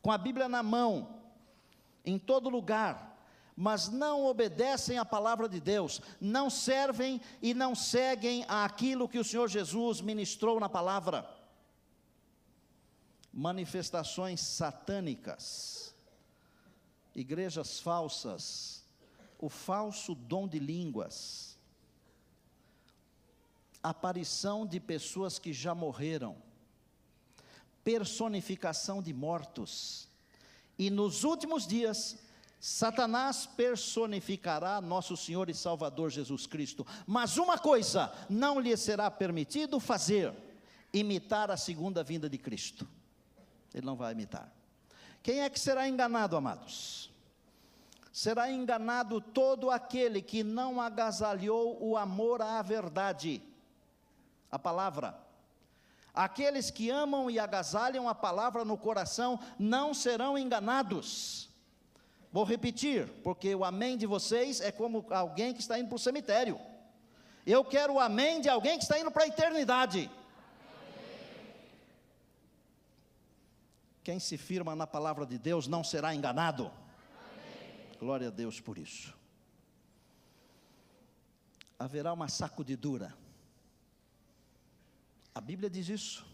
com 0.00 0.10
a 0.10 0.18
Bíblia 0.18 0.48
na 0.48 0.62
mão, 0.62 1.20
em 2.04 2.18
todo 2.18 2.48
lugar, 2.48 3.12
mas 3.56 3.88
não 3.88 4.24
obedecem 4.26 4.98
à 4.98 5.04
palavra 5.04 5.48
de 5.48 5.60
Deus, 5.60 6.00
não 6.20 6.48
servem 6.48 7.20
e 7.40 7.54
não 7.54 7.74
seguem 7.74 8.44
aquilo 8.48 9.08
que 9.08 9.18
o 9.18 9.24
Senhor 9.24 9.48
Jesus 9.48 10.00
ministrou 10.00 10.58
na 10.58 10.68
palavra. 10.68 11.28
Manifestações 13.32 14.40
satânicas, 14.40 15.91
igrejas 17.14 17.80
falsas, 17.80 18.82
o 19.38 19.48
falso 19.48 20.14
dom 20.14 20.46
de 20.46 20.58
línguas, 20.58 21.58
aparição 23.82 24.66
de 24.66 24.78
pessoas 24.78 25.38
que 25.38 25.52
já 25.52 25.74
morreram, 25.74 26.36
personificação 27.82 29.02
de 29.02 29.12
mortos, 29.12 30.08
e 30.78 30.90
nos 30.90 31.24
últimos 31.24 31.66
dias, 31.66 32.18
Satanás 32.58 33.44
personificará 33.44 34.80
nosso 34.80 35.16
Senhor 35.16 35.50
e 35.50 35.54
Salvador 35.54 36.10
Jesus 36.10 36.46
Cristo, 36.46 36.86
mas 37.06 37.36
uma 37.36 37.58
coisa 37.58 38.12
não 38.30 38.60
lhe 38.60 38.76
será 38.76 39.10
permitido 39.10 39.80
fazer: 39.80 40.32
imitar 40.92 41.50
a 41.50 41.56
segunda 41.56 42.04
vinda 42.04 42.30
de 42.30 42.38
Cristo. 42.38 42.88
Ele 43.74 43.84
não 43.84 43.96
vai 43.96 44.12
imitar. 44.12 44.61
Quem 45.22 45.40
é 45.40 45.48
que 45.48 45.60
será 45.60 45.88
enganado, 45.88 46.36
amados? 46.36 47.10
Será 48.12 48.50
enganado 48.50 49.20
todo 49.20 49.70
aquele 49.70 50.20
que 50.20 50.42
não 50.42 50.80
agasalhou 50.80 51.78
o 51.80 51.96
amor 51.96 52.42
à 52.42 52.60
verdade, 52.60 53.42
a 54.50 54.58
palavra. 54.58 55.18
Aqueles 56.12 56.70
que 56.70 56.90
amam 56.90 57.30
e 57.30 57.38
agasalham 57.38 58.06
a 58.08 58.14
palavra 58.14 58.64
no 58.64 58.76
coração 58.76 59.40
não 59.58 59.94
serão 59.94 60.36
enganados. 60.36 61.48
Vou 62.30 62.44
repetir, 62.44 63.08
porque 63.22 63.54
o 63.54 63.64
amém 63.64 63.96
de 63.96 64.06
vocês 64.06 64.60
é 64.60 64.70
como 64.70 65.06
alguém 65.10 65.54
que 65.54 65.60
está 65.60 65.78
indo 65.78 65.88
para 65.88 65.96
o 65.96 65.98
cemitério. 65.98 66.60
Eu 67.46 67.64
quero 67.64 67.94
o 67.94 68.00
amém 68.00 68.40
de 68.40 68.48
alguém 68.48 68.76
que 68.76 68.84
está 68.84 68.98
indo 68.98 69.10
para 69.10 69.24
a 69.24 69.28
eternidade. 69.28 70.10
Quem 74.02 74.18
se 74.18 74.36
firma 74.36 74.74
na 74.74 74.86
palavra 74.86 75.24
de 75.24 75.38
Deus 75.38 75.66
não 75.66 75.84
será 75.84 76.14
enganado. 76.14 76.66
Amém. 76.66 77.98
Glória 77.98 78.28
a 78.28 78.30
Deus 78.30 78.60
por 78.60 78.78
isso. 78.78 79.14
Haverá 81.78 82.12
uma 82.12 82.28
sacudidura. 82.28 83.14
A 85.34 85.40
Bíblia 85.40 85.70
diz 85.70 85.88
isso. 85.88 86.26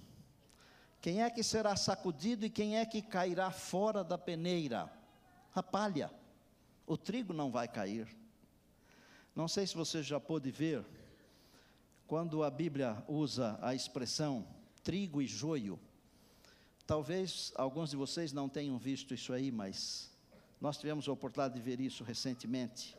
Quem 1.00 1.22
é 1.22 1.30
que 1.30 1.42
será 1.42 1.76
sacudido 1.76 2.44
e 2.44 2.50
quem 2.50 2.78
é 2.78 2.84
que 2.84 3.00
cairá 3.00 3.50
fora 3.50 4.02
da 4.02 4.18
peneira? 4.18 4.98
a 5.58 5.62
palha. 5.62 6.10
O 6.86 6.96
trigo 6.96 7.32
não 7.32 7.50
vai 7.50 7.68
cair. 7.68 8.08
Não 9.34 9.46
sei 9.46 9.66
se 9.66 9.74
você 9.74 10.02
já 10.02 10.18
pôde 10.18 10.50
ver, 10.50 10.84
quando 12.06 12.42
a 12.42 12.50
Bíblia 12.50 13.02
usa 13.06 13.58
a 13.60 13.74
expressão 13.74 14.46
trigo 14.82 15.20
e 15.20 15.26
joio, 15.26 15.78
talvez 16.88 17.52
alguns 17.54 17.90
de 17.90 17.96
vocês 17.96 18.32
não 18.32 18.48
tenham 18.48 18.78
visto 18.78 19.12
isso 19.12 19.34
aí, 19.34 19.52
mas 19.52 20.10
nós 20.58 20.78
tivemos 20.78 21.06
a 21.06 21.12
oportunidade 21.12 21.52
de 21.52 21.60
ver 21.60 21.78
isso 21.80 22.02
recentemente. 22.02 22.96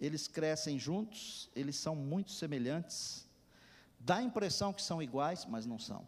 Eles 0.00 0.26
crescem 0.26 0.80
juntos, 0.80 1.48
eles 1.54 1.76
são 1.76 1.94
muito 1.94 2.32
semelhantes, 2.32 3.24
dá 4.00 4.16
a 4.16 4.22
impressão 4.22 4.72
que 4.72 4.82
são 4.82 5.00
iguais, 5.00 5.46
mas 5.46 5.64
não 5.64 5.78
são. 5.78 6.06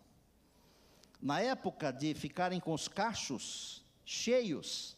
Na 1.23 1.41
época 1.41 1.93
de 1.93 2.13
ficarem 2.13 2.59
com 2.59 2.75
os 2.75 2.89
cachos 2.89 3.85
cheios, 4.05 4.97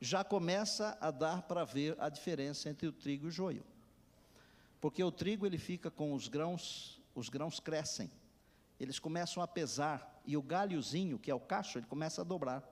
já 0.00 0.22
começa 0.22 0.96
a 1.00 1.10
dar 1.10 1.42
para 1.42 1.64
ver 1.64 1.96
a 1.98 2.08
diferença 2.08 2.70
entre 2.70 2.86
o 2.86 2.92
trigo 2.92 3.26
e 3.26 3.28
o 3.28 3.32
joio. 3.32 3.64
Porque 4.80 5.02
o 5.02 5.10
trigo 5.10 5.44
ele 5.44 5.58
fica 5.58 5.90
com 5.90 6.14
os 6.14 6.28
grãos, 6.28 7.02
os 7.16 7.28
grãos 7.28 7.58
crescem, 7.58 8.08
eles 8.78 9.00
começam 9.00 9.42
a 9.42 9.48
pesar, 9.48 10.15
e 10.26 10.36
o 10.36 10.42
galhozinho, 10.42 11.18
que 11.18 11.30
é 11.30 11.34
o 11.34 11.40
cacho, 11.40 11.78
ele 11.78 11.86
começa 11.86 12.20
a 12.20 12.24
dobrar. 12.24 12.62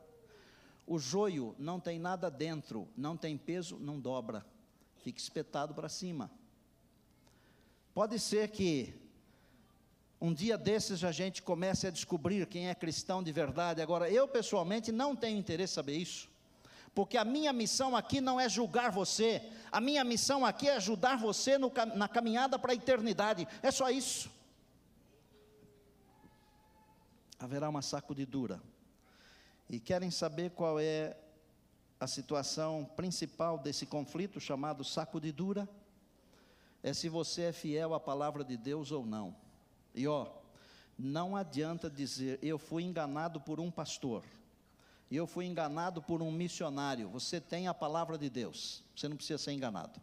O 0.86 0.98
joio 0.98 1.54
não 1.58 1.80
tem 1.80 1.98
nada 1.98 2.30
dentro, 2.30 2.88
não 2.96 3.16
tem 3.16 3.38
peso, 3.38 3.78
não 3.78 3.98
dobra, 3.98 4.44
fica 5.02 5.18
espetado 5.18 5.74
para 5.74 5.88
cima. 5.88 6.30
Pode 7.94 8.18
ser 8.18 8.48
que 8.48 8.94
um 10.20 10.32
dia 10.32 10.58
desses 10.58 11.04
a 11.04 11.12
gente 11.12 11.42
comece 11.42 11.86
a 11.86 11.90
descobrir 11.90 12.46
quem 12.46 12.68
é 12.68 12.74
cristão 12.74 13.22
de 13.22 13.32
verdade. 13.32 13.80
Agora, 13.80 14.10
eu 14.10 14.26
pessoalmente 14.26 14.90
não 14.90 15.14
tenho 15.14 15.38
interesse 15.38 15.72
em 15.72 15.76
saber 15.76 15.96
isso 15.96 16.34
porque 16.94 17.16
a 17.16 17.24
minha 17.24 17.52
missão 17.52 17.96
aqui 17.96 18.20
não 18.20 18.40
é 18.40 18.48
julgar 18.48 18.90
você, 18.90 19.42
a 19.72 19.80
minha 19.80 20.04
missão 20.04 20.46
aqui 20.46 20.68
é 20.68 20.76
ajudar 20.76 21.18
você 21.18 21.58
no, 21.58 21.72
na 21.96 22.06
caminhada 22.06 22.58
para 22.58 22.72
a 22.72 22.74
eternidade, 22.74 23.48
é 23.62 23.70
só 23.70 23.90
isso. 23.90 24.30
Haverá 27.44 27.68
uma 27.68 27.82
sacudidura, 27.82 28.58
e 29.68 29.78
querem 29.78 30.10
saber 30.10 30.52
qual 30.52 30.80
é 30.80 31.14
a 32.00 32.06
situação 32.06 32.84
principal 32.96 33.58
desse 33.58 33.84
conflito 33.84 34.40
chamado 34.40 34.82
sacudidura? 34.82 35.68
É 36.82 36.94
se 36.94 37.08
você 37.08 37.42
é 37.42 37.52
fiel 37.52 37.92
à 37.92 38.00
palavra 38.00 38.42
de 38.42 38.56
Deus 38.56 38.90
ou 38.92 39.04
não. 39.04 39.36
E 39.94 40.08
ó, 40.08 40.26
não 40.98 41.36
adianta 41.36 41.90
dizer, 41.90 42.38
eu 42.42 42.58
fui 42.58 42.82
enganado 42.82 43.38
por 43.40 43.60
um 43.60 43.70
pastor 43.70 44.24
eu 45.16 45.26
fui 45.26 45.44
enganado 45.46 46.02
por 46.02 46.22
um 46.22 46.30
missionário. 46.30 47.08
Você 47.10 47.40
tem 47.40 47.68
a 47.68 47.74
palavra 47.74 48.18
de 48.18 48.28
Deus, 48.28 48.82
você 48.94 49.08
não 49.08 49.16
precisa 49.16 49.38
ser 49.38 49.52
enganado. 49.52 50.00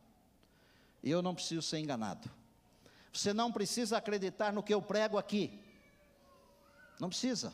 Eu 1.03 1.21
não 1.21 1.33
preciso 1.33 1.61
ser 1.61 1.79
enganado. 1.79 2.29
Você 3.11 3.33
não 3.33 3.51
precisa 3.51 3.97
acreditar 3.97 4.53
no 4.53 4.63
que 4.63 4.73
eu 4.73 4.81
prego 4.81 5.17
aqui. 5.17 5.59
Não 7.01 7.09
precisa. 7.09 7.51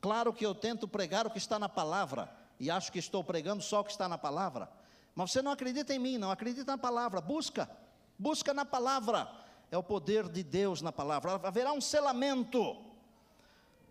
Claro 0.00 0.32
que 0.32 0.44
eu 0.44 0.52
tento 0.52 0.88
pregar 0.88 1.24
o 1.24 1.30
que 1.30 1.38
está 1.38 1.56
na 1.56 1.68
palavra, 1.68 2.28
e 2.58 2.68
acho 2.68 2.90
que 2.90 2.98
estou 2.98 3.22
pregando 3.22 3.62
só 3.62 3.78
o 3.78 3.84
que 3.84 3.92
está 3.92 4.08
na 4.08 4.18
palavra. 4.18 4.68
Mas 5.14 5.30
você 5.30 5.40
não 5.40 5.52
acredita 5.52 5.94
em 5.94 6.00
mim, 6.00 6.18
não 6.18 6.32
acredita 6.32 6.72
na 6.72 6.76
palavra. 6.76 7.20
Busca, 7.20 7.70
busca 8.18 8.52
na 8.52 8.64
palavra. 8.64 9.30
É 9.70 9.78
o 9.78 9.84
poder 9.84 10.28
de 10.28 10.42
Deus 10.42 10.82
na 10.82 10.90
palavra. 10.90 11.34
Haverá 11.44 11.72
um 11.72 11.80
selamento, 11.80 12.76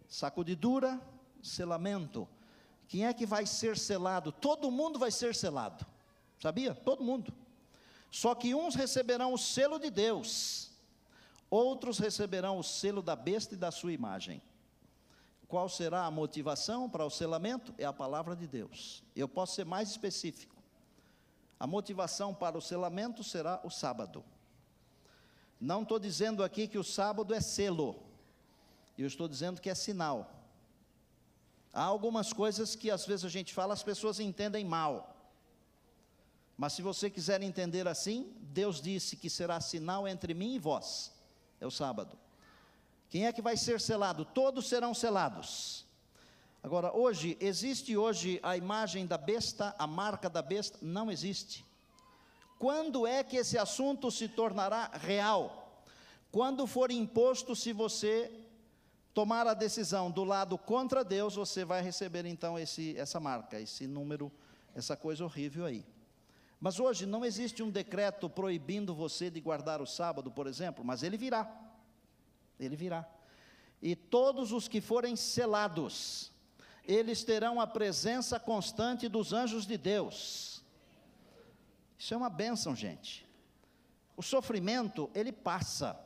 sacudidura, 0.09 0.99
selamento. 1.41 2.27
Quem 2.89 3.05
é 3.05 3.13
que 3.13 3.25
vai 3.25 3.45
ser 3.45 3.77
selado? 3.77 4.29
Todo 4.29 4.69
mundo 4.69 4.99
vai 4.99 5.09
ser 5.09 5.33
selado. 5.33 5.85
Sabia? 6.38 6.75
Todo 6.75 7.01
mundo. 7.01 7.33
Só 8.11 8.35
que 8.35 8.53
uns 8.53 8.75
receberão 8.75 9.33
o 9.33 9.38
selo 9.38 9.79
de 9.79 9.89
Deus, 9.89 10.69
outros 11.49 11.97
receberão 11.97 12.59
o 12.59 12.63
selo 12.63 13.01
da 13.01 13.15
besta 13.15 13.55
e 13.55 13.57
da 13.57 13.71
sua 13.71 13.93
imagem. 13.93 14.41
Qual 15.47 15.69
será 15.69 16.05
a 16.05 16.12
motivação 16.12 16.89
para 16.89 17.05
o 17.05 17.10
selamento? 17.10 17.73
É 17.77 17.86
a 17.86 17.93
palavra 17.93 18.36
de 18.36 18.47
Deus. 18.47 19.03
Eu 19.15 19.27
posso 19.27 19.55
ser 19.55 19.65
mais 19.65 19.89
específico. 19.89 20.55
A 21.60 21.67
motivação 21.67 22.34
para 22.34 22.58
o 22.58 22.62
selamento 22.62 23.23
será 23.23 23.62
o 23.63 23.69
sábado. 23.69 24.23
Não 25.60 25.84
estou 25.84 25.99
dizendo 25.99 26.43
aqui 26.43 26.67
que 26.67 26.77
o 26.77 26.84
sábado 26.84 27.34
é 27.34 27.39
selo, 27.39 27.95
eu 28.97 29.08
estou 29.08 29.27
dizendo 29.27 29.62
que 29.62 29.69
é 29.69 29.75
sinal. 29.75 30.31
Há 31.73 31.84
algumas 31.84 32.31
coisas 32.31 32.75
que 32.75 32.89
às 32.89 33.05
vezes 33.05 33.25
a 33.25 33.29
gente 33.29 33.53
fala, 33.53 33.73
as 33.73 33.84
pessoas 33.84 34.19
entendem 34.19 34.63
mal. 34.63 35.15
Mas 36.58 36.73
se 36.73 36.81
você 36.81 37.10
quiser 37.10 37.41
entender 37.41 37.88
assim, 37.88 38.34
Deus 38.39 38.81
disse 38.81 39.17
que 39.17 39.29
será 39.29 39.60
sinal 39.60 40.08
entre 40.08 40.34
mim 40.34 40.55
e 40.55 40.60
vós. 40.60 41.13
É 41.60 41.65
o 41.65 41.71
sábado. 41.71 42.17
Quem 43.09 43.25
é 43.25 43.33
que 43.33 43.41
vai 43.41 43.55
ser 43.57 43.79
selado? 43.79 44.25
Todos 44.25 44.67
serão 44.67 44.93
selados. 44.93 45.85
Agora, 46.61 46.91
hoje, 46.95 47.37
existe 47.39 47.95
hoje 47.95 48.39
a 48.41 48.57
imagem 48.57 49.05
da 49.05 49.17
besta, 49.17 49.75
a 49.77 49.85
marca 49.85 50.29
da 50.29 50.41
besta? 50.41 50.79
Não 50.81 51.11
existe. 51.11 51.63
Quando 52.57 53.05
é 53.05 53.23
que 53.23 53.37
esse 53.37 53.57
assunto 53.57 54.09
se 54.09 54.27
tornará 54.27 54.89
real? 54.93 55.83
Quando 56.31 56.65
for 56.65 56.89
imposto 56.89 57.55
se 57.55 57.71
você 57.71 58.31
tomar 59.13 59.47
a 59.47 59.53
decisão 59.53 60.11
do 60.11 60.23
lado 60.23 60.57
contra 60.57 61.03
Deus, 61.03 61.35
você 61.35 61.63
vai 61.63 61.81
receber 61.81 62.25
então 62.25 62.57
esse, 62.59 62.97
essa 62.97 63.19
marca, 63.19 63.59
esse 63.59 63.87
número, 63.87 64.31
essa 64.73 64.97
coisa 64.97 65.23
horrível 65.23 65.65
aí. 65.65 65.85
Mas 66.59 66.79
hoje 66.79 67.05
não 67.05 67.23
existe 67.23 67.61
um 67.61 67.69
decreto 67.69 68.29
proibindo 68.29 68.95
você 68.95 69.29
de 69.29 69.39
guardar 69.39 69.81
o 69.81 69.85
sábado, 69.85 70.31
por 70.31 70.47
exemplo, 70.47 70.83
mas 70.83 71.03
ele 71.03 71.15
virá. 71.15 71.64
Ele 72.59 72.75
virá. 72.75 73.07
E 73.81 73.95
todos 73.95 74.51
os 74.51 74.67
que 74.67 74.81
forem 74.81 75.15
selados, 75.15 76.31
eles 76.83 77.23
terão 77.23 77.59
a 77.59 77.67
presença 77.67 78.39
constante 78.39 79.07
dos 79.07 79.33
anjos 79.33 79.65
de 79.65 79.77
Deus. 79.77 80.63
Isso 81.97 82.13
é 82.13 82.17
uma 82.17 82.29
bênção, 82.29 82.75
gente. 82.75 83.25
O 84.15 84.21
sofrimento, 84.21 85.09
ele 85.13 85.31
passa. 85.31 85.99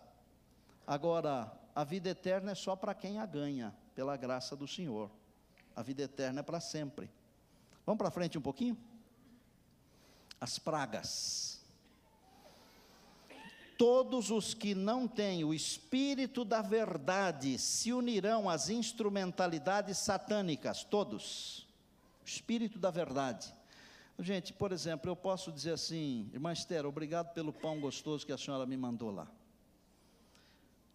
Agora, 0.85 1.51
a 1.75 1.83
vida 1.83 2.09
eterna 2.09 2.51
é 2.51 2.55
só 2.55 2.75
para 2.75 2.93
quem 2.93 3.19
a 3.19 3.25
ganha, 3.25 3.75
pela 3.93 4.17
graça 4.17 4.55
do 4.55 4.67
Senhor. 4.67 5.12
A 5.75 5.83
vida 5.83 6.03
eterna 6.03 6.39
é 6.39 6.43
para 6.43 6.59
sempre. 6.59 7.09
Vamos 7.85 7.99
para 7.99 8.12
frente 8.12 8.38
um 8.38 8.41
pouquinho? 8.41 8.77
As 10.41 10.57
pragas. 10.57 11.59
Todos 13.80 14.30
os 14.30 14.54
que 14.54 14.76
não 14.76 15.08
têm 15.08 15.46
o 15.46 15.54
espírito 15.54 16.44
da 16.44 16.62
verdade 16.62 17.58
se 17.58 17.94
unirão 17.94 18.50
às 18.50 18.68
instrumentalidades 18.70 19.98
satânicas, 20.00 20.84
todos. 20.84 21.65
O 22.22 22.26
espírito 22.26 22.78
da 22.78 22.92
verdade. 22.92 23.56
Gente, 24.20 24.52
por 24.52 24.74
exemplo, 24.74 25.10
eu 25.10 25.15
posso 25.15 25.50
dizer 25.50 25.72
assim, 25.72 26.30
irmã 26.34 26.52
Esther, 26.52 26.86
obrigado 26.86 27.34
pelo 27.34 27.54
pão 27.54 27.80
gostoso 27.80 28.26
que 28.26 28.34
a 28.34 28.38
senhora 28.38 28.65
me 28.65 28.76
mandou 28.76 29.12
lá. 29.12 29.32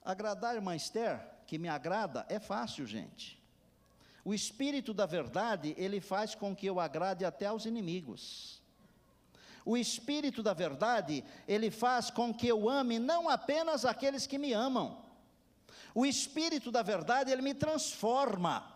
Agradar 0.04 0.52
a 0.52 0.56
irmã 0.56 0.76
Esther, 0.76 1.26
que 1.46 1.56
me 1.56 1.70
agrada, 1.70 2.26
é 2.28 2.38
fácil, 2.38 2.86
gente. 2.86 3.42
O 4.22 4.34
espírito 4.34 4.92
da 4.92 5.06
verdade, 5.06 5.74
ele 5.78 6.02
faz 6.02 6.34
com 6.34 6.54
que 6.54 6.66
eu 6.66 6.78
agrade 6.78 7.24
até 7.24 7.46
aos 7.46 7.64
inimigos. 7.64 8.62
O 9.64 9.76
espírito 9.76 10.42
da 10.42 10.52
verdade, 10.52 11.24
ele 11.48 11.70
faz 11.70 12.10
com 12.10 12.34
que 12.34 12.46
eu 12.46 12.68
ame 12.68 12.98
não 12.98 13.28
apenas 13.28 13.84
aqueles 13.84 14.26
que 14.26 14.36
me 14.36 14.52
amam. 14.52 15.02
O 15.94 16.04
espírito 16.04 16.70
da 16.70 16.82
verdade, 16.82 17.30
ele 17.30 17.40
me 17.40 17.54
transforma. 17.54 18.70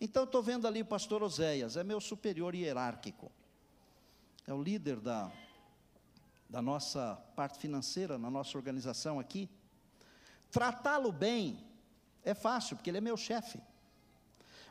Então, 0.00 0.24
estou 0.24 0.42
vendo 0.42 0.66
ali 0.66 0.82
o 0.82 0.86
pastor 0.86 1.22
Oséias, 1.22 1.76
é 1.76 1.84
meu 1.84 2.00
superior 2.00 2.54
hierárquico. 2.54 3.30
É 4.46 4.52
o 4.52 4.62
líder 4.62 5.00
da, 5.00 5.30
da 6.48 6.60
nossa 6.60 7.16
parte 7.36 7.58
financeira, 7.58 8.18
na 8.18 8.30
nossa 8.30 8.56
organização 8.58 9.20
aqui. 9.20 9.48
Tratá-lo 10.50 11.12
bem 11.12 11.64
é 12.24 12.34
fácil, 12.34 12.76
porque 12.76 12.90
ele 12.90 12.98
é 12.98 13.00
meu 13.00 13.16
chefe. 13.16 13.60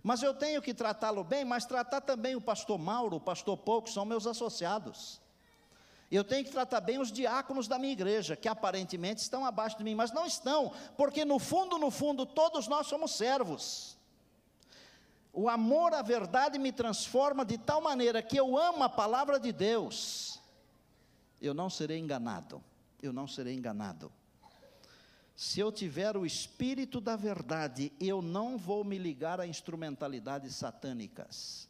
Mas 0.04 0.22
eu 0.22 0.34
tenho 0.34 0.62
que 0.62 0.74
tratá-lo 0.74 1.24
bem, 1.24 1.46
mas 1.46 1.66
tratar 1.66 2.02
também 2.02 2.36
o 2.36 2.42
pastor 2.42 2.78
Mauro, 2.78 3.16
o 3.16 3.22
pastor 3.22 3.58
Pouco, 3.58 3.90
são 3.90 4.06
meus 4.06 4.28
associados. 4.28 5.22
Eu 6.16 6.24
tenho 6.24 6.46
que 6.46 6.52
tratar 6.52 6.80
bem 6.80 6.98
os 6.98 7.12
diáconos 7.12 7.68
da 7.68 7.78
minha 7.78 7.92
igreja, 7.92 8.38
que 8.38 8.48
aparentemente 8.48 9.22
estão 9.22 9.46
abaixo 9.46 9.78
de 9.78 9.84
mim, 9.84 9.96
mas 9.96 10.14
não 10.14 10.26
estão, 10.26 10.72
porque 10.96 11.26
no 11.26 11.40
fundo, 11.40 11.78
no 11.78 11.92
fundo, 11.92 12.26
todos 12.26 12.68
nós 12.68 12.88
somos 12.88 13.12
servos. 13.12 13.98
O 15.34 15.50
amor 15.50 15.94
à 15.94 16.02
verdade 16.02 16.58
me 16.58 16.72
transforma 16.72 17.44
de 17.44 17.58
tal 17.58 17.82
maneira 17.82 18.22
que 18.22 18.40
eu 18.40 18.58
amo 18.58 18.84
a 18.84 18.90
palavra 18.90 19.38
de 19.38 19.52
Deus. 19.52 20.40
Eu 21.42 21.54
não 21.54 21.70
serei 21.70 22.00
enganado, 22.00 22.64
eu 23.02 23.12
não 23.12 23.28
serei 23.28 23.54
enganado. 23.54 24.10
Se 25.36 25.60
eu 25.60 25.70
tiver 25.70 26.16
o 26.16 26.26
espírito 26.26 27.02
da 27.02 27.18
verdade, 27.18 27.92
eu 28.00 28.22
não 28.22 28.58
vou 28.58 28.86
me 28.86 28.98
ligar 28.98 29.42
a 29.42 29.46
instrumentalidades 29.46 30.56
satânicas. 30.56 31.68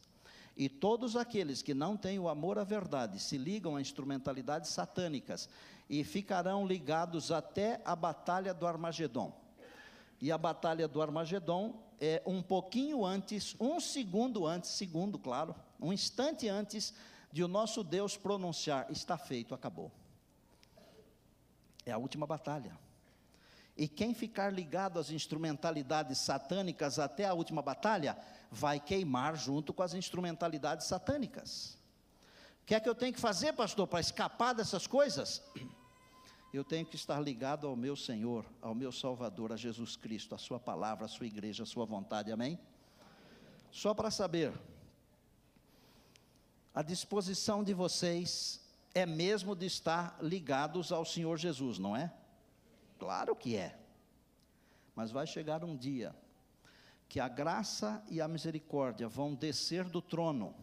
E 0.56 0.68
todos 0.68 1.16
aqueles 1.16 1.60
que 1.60 1.74
não 1.74 1.96
têm 1.96 2.18
o 2.18 2.28
amor 2.28 2.58
à 2.58 2.64
verdade 2.64 3.20
se 3.20 3.36
ligam 3.36 3.76
a 3.76 3.80
instrumentalidades 3.80 4.70
satânicas 4.70 5.48
e 5.88 6.02
ficarão 6.02 6.66
ligados 6.66 7.30
até 7.30 7.80
a 7.84 7.94
batalha 7.94 8.54
do 8.54 8.66
Armagedon. 8.66 9.32
E 10.20 10.32
a 10.32 10.38
batalha 10.38 10.88
do 10.88 11.02
Armagedon 11.02 11.78
é 12.00 12.22
um 12.24 12.42
pouquinho 12.42 13.04
antes, 13.04 13.54
um 13.60 13.78
segundo 13.78 14.46
antes, 14.46 14.70
segundo, 14.70 15.18
claro, 15.18 15.54
um 15.78 15.92
instante 15.92 16.48
antes 16.48 16.94
de 17.30 17.44
o 17.44 17.48
nosso 17.48 17.84
Deus 17.84 18.16
pronunciar: 18.16 18.90
está 18.90 19.18
feito, 19.18 19.54
acabou. 19.54 19.92
É 21.84 21.92
a 21.92 21.98
última 21.98 22.26
batalha. 22.26 22.85
E 23.76 23.86
quem 23.86 24.14
ficar 24.14 24.50
ligado 24.50 24.98
às 24.98 25.10
instrumentalidades 25.10 26.18
satânicas 26.18 26.98
até 26.98 27.26
a 27.26 27.34
última 27.34 27.60
batalha, 27.60 28.16
vai 28.50 28.80
queimar 28.80 29.36
junto 29.36 29.74
com 29.74 29.82
as 29.82 29.92
instrumentalidades 29.92 30.86
satânicas. 30.86 31.76
O 32.62 32.66
que 32.66 32.74
é 32.74 32.80
que 32.80 32.88
eu 32.88 32.94
tenho 32.94 33.12
que 33.12 33.20
fazer, 33.20 33.52
pastor, 33.52 33.86
para 33.86 34.00
escapar 34.00 34.54
dessas 34.54 34.86
coisas? 34.86 35.42
Eu 36.52 36.64
tenho 36.64 36.86
que 36.86 36.96
estar 36.96 37.20
ligado 37.20 37.66
ao 37.66 37.76
meu 37.76 37.94
Senhor, 37.94 38.46
ao 38.62 38.74
meu 38.74 38.90
Salvador, 38.90 39.52
a 39.52 39.56
Jesus 39.56 39.94
Cristo, 39.94 40.34
a 40.34 40.38
Sua 40.38 40.58
palavra, 40.58 41.04
a 41.04 41.08
Sua 41.08 41.26
igreja, 41.26 41.64
a 41.64 41.66
Sua 41.66 41.84
vontade, 41.84 42.32
amém? 42.32 42.58
Só 43.70 43.92
para 43.92 44.10
saber, 44.10 44.54
a 46.74 46.82
disposição 46.82 47.62
de 47.62 47.74
vocês 47.74 48.60
é 48.94 49.04
mesmo 49.04 49.54
de 49.54 49.66
estar 49.66 50.16
ligados 50.22 50.90
ao 50.92 51.04
Senhor 51.04 51.36
Jesus, 51.36 51.78
não 51.78 51.94
é? 51.94 52.10
Claro 52.98 53.34
que 53.36 53.56
é. 53.56 53.78
Mas 54.94 55.10
vai 55.10 55.26
chegar 55.26 55.64
um 55.64 55.76
dia 55.76 56.14
que 57.08 57.20
a 57.20 57.28
graça 57.28 58.02
e 58.08 58.20
a 58.20 58.28
misericórdia 58.28 59.08
vão 59.08 59.34
descer 59.34 59.84
do 59.84 60.02
trono. 60.02 60.54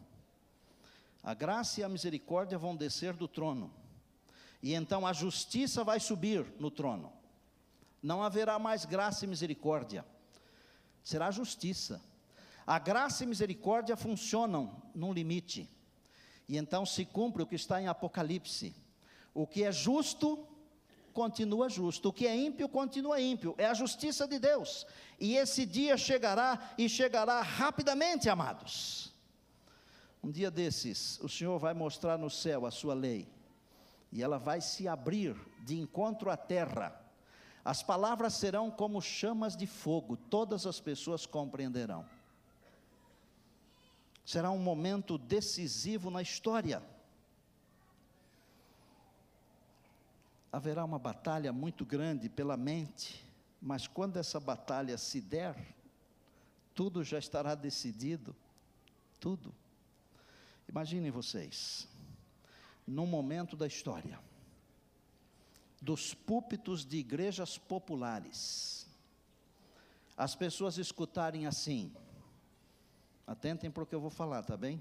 A 1.24 1.34
graça 1.34 1.80
e 1.80 1.84
a 1.84 1.90
misericórdia 1.90 2.58
vão 2.58 2.76
descer 2.76 3.14
do 3.14 3.28
trono. 3.28 3.74
E 4.62 4.74
então 4.74 5.06
a 5.06 5.14
justiça 5.14 5.84
vai 5.84 6.00
subir 6.00 6.46
no 6.60 6.70
trono. 6.70 7.14
Não 8.02 8.22
haverá 8.22 8.60
mais 8.60 8.84
graça 8.84 9.24
e 9.24 9.28
misericórdia. 9.28 10.06
Será 11.04 11.32
justiça. 11.32 12.02
A 12.66 12.80
graça 12.80 13.24
e 13.24 13.28
misericórdia 13.28 13.96
funcionam 13.96 14.82
num 14.94 15.14
limite. 15.14 15.70
E 16.48 16.58
então 16.58 16.86
se 16.86 17.06
cumpre 17.06 17.44
o 17.44 17.48
que 17.48 17.56
está 17.56 17.82
em 17.82 17.88
Apocalipse. 17.88 18.76
O 19.34 19.48
que 19.48 19.64
é 19.64 19.72
justo 19.72 20.48
continua 21.14 21.70
justo, 21.70 22.10
o 22.10 22.14
que 22.14 22.28
é 22.28 22.36
ímpio 22.36 22.68
continua 22.68 23.22
ímpio, 23.22 23.56
é 23.58 23.66
a 23.66 23.74
justiça 23.74 24.28
de 24.28 24.40
Deus, 24.40 24.86
e 25.20 25.36
esse 25.36 25.66
dia 25.66 25.96
chegará 25.96 26.74
e 26.78 26.90
chegará 26.90 27.42
rapidamente, 27.42 28.30
amados. 28.30 29.14
Um 30.24 30.32
dia 30.32 30.50
desses, 30.50 31.20
o 31.22 31.30
Senhor 31.30 31.60
vai 31.60 31.74
mostrar 31.74 32.18
no 32.18 32.30
céu 32.30 32.66
a 32.66 32.72
sua 32.72 32.94
lei, 32.94 33.28
e 34.12 34.22
ela 34.22 34.38
vai 34.38 34.60
se 34.60 34.88
abrir 34.88 35.36
de 35.66 35.80
encontro 35.80 36.30
à 36.30 36.38
terra. 36.38 37.00
As 37.64 37.82
palavras 37.82 38.34
serão 38.34 38.70
como 38.70 39.02
chamas 39.02 39.56
de 39.56 39.66
fogo, 39.66 40.18
todas 40.18 40.66
as 40.66 40.80
pessoas 40.80 41.26
compreenderão. 41.26 42.06
Será 44.26 44.52
um 44.52 44.60
momento 44.60 45.18
decisivo 45.18 46.10
na 46.10 46.22
história. 46.22 46.82
Haverá 50.54 50.86
uma 50.86 51.00
batalha 51.00 51.52
muito 51.52 51.84
grande 51.84 52.30
pela 52.30 52.56
mente, 52.56 53.26
mas 53.60 53.88
quando 53.88 54.18
essa 54.18 54.40
batalha 54.40 55.00
se 55.00 55.20
der, 55.20 55.76
tudo 56.76 57.04
já 57.04 57.18
estará 57.18 57.56
decidido, 57.56 58.36
tudo. 59.20 59.52
Imaginem 60.70 61.10
vocês, 61.10 61.88
num 62.86 63.08
momento 63.08 63.58
da 63.58 63.66
história, 63.66 64.20
dos 65.82 66.14
púlpitos 66.14 66.86
de 66.86 66.98
igrejas 66.98 67.58
populares, 67.58 68.86
as 70.16 70.36
pessoas 70.36 70.78
escutarem 70.78 71.48
assim, 71.48 71.92
atentem 73.26 73.72
para 73.72 73.82
o 73.82 73.88
que 73.88 73.96
eu 73.96 74.02
vou 74.02 74.12
falar, 74.12 74.44
tá 74.44 74.56
bem? 74.56 74.80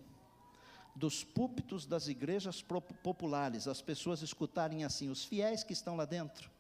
Dos 0.95 1.25
púlpitos 1.25 1.87
das 1.87 2.09
igrejas 2.09 2.63
populares, 3.03 3.67
as 3.67 3.81
pessoas 3.81 4.23
escutarem 4.23 4.85
assim, 4.85 5.09
os 5.09 5.25
fiéis 5.25 5.65
que 5.65 5.73
estão 5.73 5.97
lá 5.97 6.05
dentro, 6.05 6.51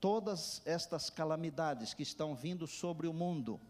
todas 0.00 0.62
estas 0.64 1.08
calamidades 1.10 1.94
que 1.94 2.02
estão 2.02 2.34
vindo 2.34 2.66
sobre 2.66 3.06
o 3.06 3.12
mundo, 3.12 3.60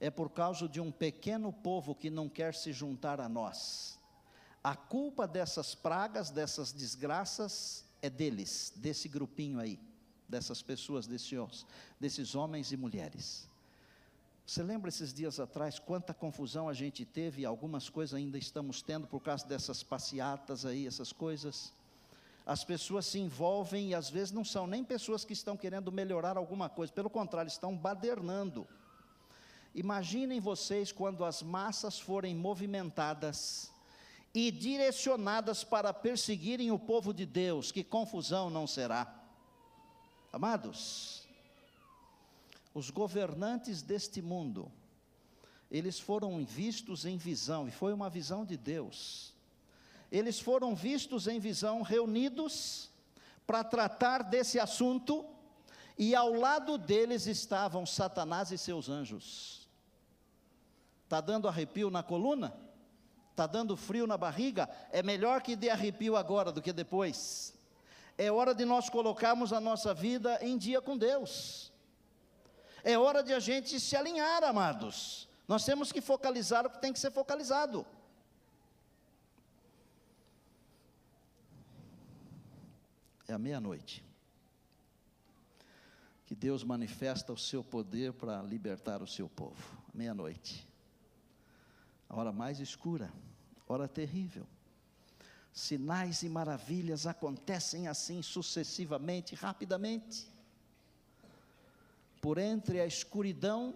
é 0.00 0.10
por 0.10 0.30
causa 0.30 0.68
de 0.68 0.80
um 0.80 0.92
pequeno 0.92 1.52
povo 1.52 1.94
que 1.94 2.10
não 2.10 2.28
quer 2.28 2.54
se 2.54 2.72
juntar 2.72 3.20
a 3.20 3.28
nós. 3.28 3.98
A 4.62 4.76
culpa 4.76 5.26
dessas 5.26 5.74
pragas, 5.74 6.30
dessas 6.30 6.72
desgraças, 6.72 7.84
é 8.00 8.08
deles, 8.08 8.72
desse 8.76 9.08
grupinho 9.08 9.58
aí, 9.58 9.78
dessas 10.28 10.62
pessoas, 10.62 11.06
desses, 11.06 12.34
homens 12.34 12.70
e 12.70 12.76
mulheres. 12.76 13.47
Você 14.48 14.62
lembra 14.62 14.88
esses 14.88 15.12
dias 15.12 15.38
atrás 15.38 15.78
quanta 15.78 16.14
confusão 16.14 16.70
a 16.70 16.72
gente 16.72 17.04
teve 17.04 17.42
e 17.42 17.44
algumas 17.44 17.90
coisas 17.90 18.14
ainda 18.14 18.38
estamos 18.38 18.80
tendo 18.80 19.06
por 19.06 19.20
causa 19.20 19.46
dessas 19.46 19.82
passeatas 19.82 20.64
aí, 20.64 20.86
essas 20.86 21.12
coisas? 21.12 21.70
As 22.46 22.64
pessoas 22.64 23.04
se 23.04 23.18
envolvem 23.18 23.90
e 23.90 23.94
às 23.94 24.08
vezes 24.08 24.32
não 24.32 24.46
são 24.46 24.66
nem 24.66 24.82
pessoas 24.82 25.22
que 25.22 25.34
estão 25.34 25.54
querendo 25.54 25.92
melhorar 25.92 26.38
alguma 26.38 26.66
coisa, 26.66 26.90
pelo 26.90 27.10
contrário, 27.10 27.50
estão 27.50 27.76
badernando. 27.76 28.66
Imaginem 29.74 30.40
vocês 30.40 30.90
quando 30.92 31.26
as 31.26 31.42
massas 31.42 32.00
forem 32.00 32.34
movimentadas 32.34 33.70
e 34.32 34.50
direcionadas 34.50 35.62
para 35.62 35.92
perseguirem 35.92 36.70
o 36.70 36.78
povo 36.78 37.12
de 37.12 37.26
Deus, 37.26 37.70
que 37.70 37.84
confusão 37.84 38.48
não 38.48 38.66
será. 38.66 39.14
Amados, 40.32 41.27
os 42.78 42.90
governantes 42.90 43.82
deste 43.82 44.22
mundo, 44.22 44.70
eles 45.70 45.98
foram 45.98 46.44
vistos 46.44 47.04
em 47.04 47.18
visão, 47.18 47.68
e 47.68 47.70
foi 47.70 47.92
uma 47.92 48.08
visão 48.08 48.44
de 48.44 48.56
Deus. 48.56 49.34
Eles 50.10 50.40
foram 50.40 50.74
vistos 50.74 51.26
em 51.26 51.38
visão, 51.38 51.82
reunidos 51.82 52.90
para 53.46 53.64
tratar 53.64 54.22
desse 54.22 54.58
assunto, 54.58 55.26
e 55.98 56.14
ao 56.14 56.32
lado 56.32 56.78
deles 56.78 57.26
estavam 57.26 57.84
Satanás 57.84 58.52
e 58.52 58.56
seus 58.56 58.88
anjos. 58.88 59.68
Está 61.04 61.20
dando 61.20 61.48
arrepio 61.48 61.90
na 61.90 62.02
coluna? 62.02 62.56
Está 63.30 63.46
dando 63.46 63.76
frio 63.76 64.06
na 64.06 64.16
barriga? 64.16 64.68
É 64.92 65.02
melhor 65.02 65.42
que 65.42 65.56
dê 65.56 65.70
arrepio 65.70 66.16
agora 66.16 66.52
do 66.52 66.62
que 66.62 66.72
depois. 66.72 67.54
É 68.16 68.30
hora 68.30 68.54
de 68.54 68.64
nós 68.64 68.88
colocarmos 68.88 69.52
a 69.52 69.60
nossa 69.60 69.92
vida 69.92 70.38
em 70.42 70.56
dia 70.56 70.80
com 70.80 70.96
Deus. 70.96 71.72
É 72.82 72.98
hora 72.98 73.22
de 73.22 73.32
a 73.32 73.40
gente 73.40 73.78
se 73.80 73.96
alinhar, 73.96 74.44
amados. 74.44 75.28
Nós 75.46 75.64
temos 75.64 75.90
que 75.90 76.00
focalizar 76.00 76.66
o 76.66 76.70
que 76.70 76.80
tem 76.80 76.92
que 76.92 76.98
ser 76.98 77.10
focalizado. 77.10 77.86
É 83.26 83.32
a 83.34 83.38
meia-noite 83.38 84.04
que 86.28 86.34
Deus 86.34 86.62
manifesta 86.62 87.32
o 87.32 87.38
seu 87.38 87.64
poder 87.64 88.12
para 88.12 88.42
libertar 88.42 89.02
o 89.02 89.06
seu 89.06 89.30
povo. 89.30 89.78
Meia-noite. 89.94 90.68
A 92.06 92.14
hora 92.14 92.30
mais 92.30 92.60
escura, 92.60 93.10
hora 93.66 93.88
terrível. 93.88 94.46
Sinais 95.54 96.22
e 96.22 96.28
maravilhas 96.28 97.06
acontecem 97.06 97.88
assim 97.88 98.20
sucessivamente, 98.20 99.34
rapidamente. 99.34 100.30
Por 102.28 102.36
entre 102.36 102.78
a 102.78 102.84
escuridão 102.84 103.74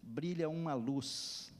brilha 0.00 0.48
uma 0.48 0.72
luz. 0.72 1.52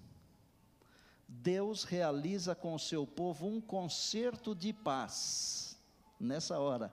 Deus 1.28 1.84
realiza 1.84 2.54
com 2.54 2.74
o 2.74 2.78
seu 2.78 3.06
povo 3.06 3.46
um 3.46 3.60
concerto 3.60 4.54
de 4.54 4.72
paz 4.72 5.76
nessa 6.18 6.58
hora. 6.58 6.90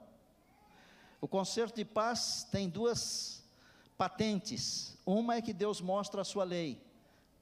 O 1.18 1.26
concerto 1.26 1.76
de 1.76 1.84
paz 1.86 2.46
tem 2.52 2.68
duas 2.68 3.42
patentes. 3.96 4.98
Uma 5.06 5.36
é 5.36 5.40
que 5.40 5.54
Deus 5.54 5.80
mostra 5.80 6.20
a 6.20 6.24
sua 6.24 6.44
lei 6.44 6.78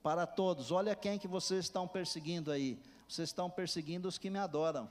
para 0.05 0.29
todos. 0.29 0.71
Olha 0.71 0.95
quem 0.95 1.19
que 1.19 1.27
vocês 1.27 1.65
estão 1.65 1.89
perseguindo 1.89 2.53
aí. 2.53 2.81
Vocês 3.09 3.31
estão 3.31 3.51
perseguindo 3.51 4.07
os 4.07 4.17
que 4.17 4.31
me 4.31 4.39
adoram. 4.39 4.89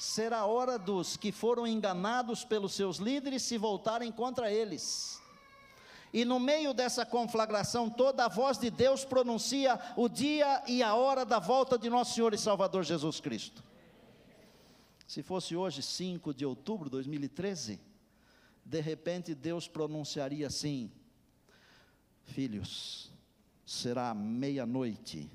Será 0.00 0.46
hora 0.46 0.78
dos 0.78 1.18
que 1.18 1.30
foram 1.30 1.66
enganados 1.66 2.42
pelos 2.42 2.72
seus 2.72 2.96
líderes 2.96 3.42
se 3.42 3.58
voltarem 3.58 4.10
contra 4.10 4.50
eles. 4.50 5.20
E 6.10 6.24
no 6.24 6.40
meio 6.40 6.72
dessa 6.72 7.04
conflagração 7.04 7.90
toda, 7.90 8.24
a 8.24 8.28
voz 8.28 8.56
de 8.56 8.70
Deus 8.70 9.04
pronuncia 9.04 9.78
o 9.98 10.08
dia 10.08 10.64
e 10.66 10.82
a 10.82 10.94
hora 10.94 11.22
da 11.22 11.38
volta 11.38 11.76
de 11.76 11.90
nosso 11.90 12.14
Senhor 12.14 12.32
e 12.32 12.38
Salvador 12.38 12.82
Jesus 12.82 13.20
Cristo. 13.20 13.62
Se 15.06 15.22
fosse 15.22 15.54
hoje, 15.54 15.82
5 15.82 16.32
de 16.32 16.46
outubro 16.46 16.86
de 16.86 16.92
2013, 16.92 17.78
de 18.64 18.80
repente 18.80 19.34
Deus 19.34 19.68
pronunciaria 19.68 20.46
assim: 20.46 20.90
Filhos, 22.24 23.12
será 23.66 24.14
meia-noite 24.14 25.30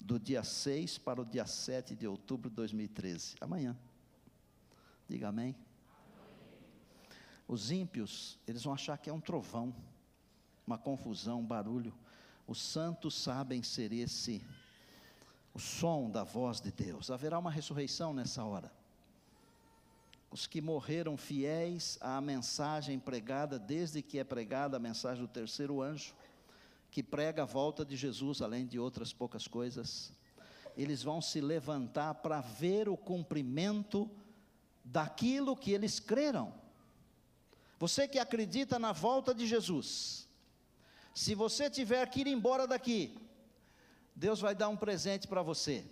do 0.00 0.18
dia 0.18 0.42
6 0.42 0.98
para 0.98 1.20
o 1.22 1.24
dia 1.24 1.46
7 1.46 1.94
de 1.94 2.08
outubro 2.08 2.50
de 2.50 2.56
2013, 2.56 3.36
amanhã. 3.40 3.78
Diga 5.12 5.28
amém. 5.28 5.54
Os 7.46 7.70
ímpios, 7.70 8.38
eles 8.48 8.64
vão 8.64 8.72
achar 8.72 8.96
que 8.96 9.10
é 9.10 9.12
um 9.12 9.20
trovão, 9.20 9.74
uma 10.66 10.78
confusão, 10.78 11.40
um 11.40 11.44
barulho. 11.44 11.92
Os 12.46 12.58
santos 12.58 13.14
sabem 13.14 13.62
ser 13.62 13.92
esse, 13.92 14.42
o 15.52 15.58
som 15.58 16.10
da 16.10 16.24
voz 16.24 16.62
de 16.62 16.72
Deus. 16.72 17.10
Haverá 17.10 17.38
uma 17.38 17.50
ressurreição 17.50 18.14
nessa 18.14 18.42
hora 18.42 18.72
os 20.30 20.46
que 20.46 20.62
morreram 20.62 21.14
fiéis 21.14 21.98
à 22.00 22.18
mensagem 22.18 22.98
pregada, 22.98 23.58
desde 23.58 24.00
que 24.00 24.18
é 24.18 24.24
pregada 24.24 24.78
a 24.78 24.80
mensagem 24.80 25.22
do 25.22 25.28
terceiro 25.28 25.82
anjo, 25.82 26.14
que 26.90 27.02
prega 27.02 27.42
a 27.42 27.44
volta 27.44 27.84
de 27.84 27.98
Jesus, 27.98 28.40
além 28.40 28.66
de 28.66 28.78
outras 28.78 29.12
poucas 29.12 29.46
coisas, 29.46 30.10
eles 30.74 31.02
vão 31.02 31.20
se 31.20 31.38
levantar 31.38 32.14
para 32.14 32.40
ver 32.40 32.88
o 32.88 32.96
cumprimento 32.96 34.10
daquilo 34.84 35.56
que 35.56 35.70
eles 35.70 36.00
creram. 36.00 36.54
Você 37.78 38.06
que 38.06 38.18
acredita 38.18 38.78
na 38.78 38.92
volta 38.92 39.34
de 39.34 39.46
Jesus, 39.46 40.28
se 41.14 41.34
você 41.34 41.68
tiver 41.68 42.08
que 42.08 42.20
ir 42.20 42.26
embora 42.26 42.66
daqui, 42.66 43.16
Deus 44.14 44.40
vai 44.40 44.54
dar 44.54 44.68
um 44.68 44.76
presente 44.76 45.26
para 45.26 45.42
você. 45.42 45.84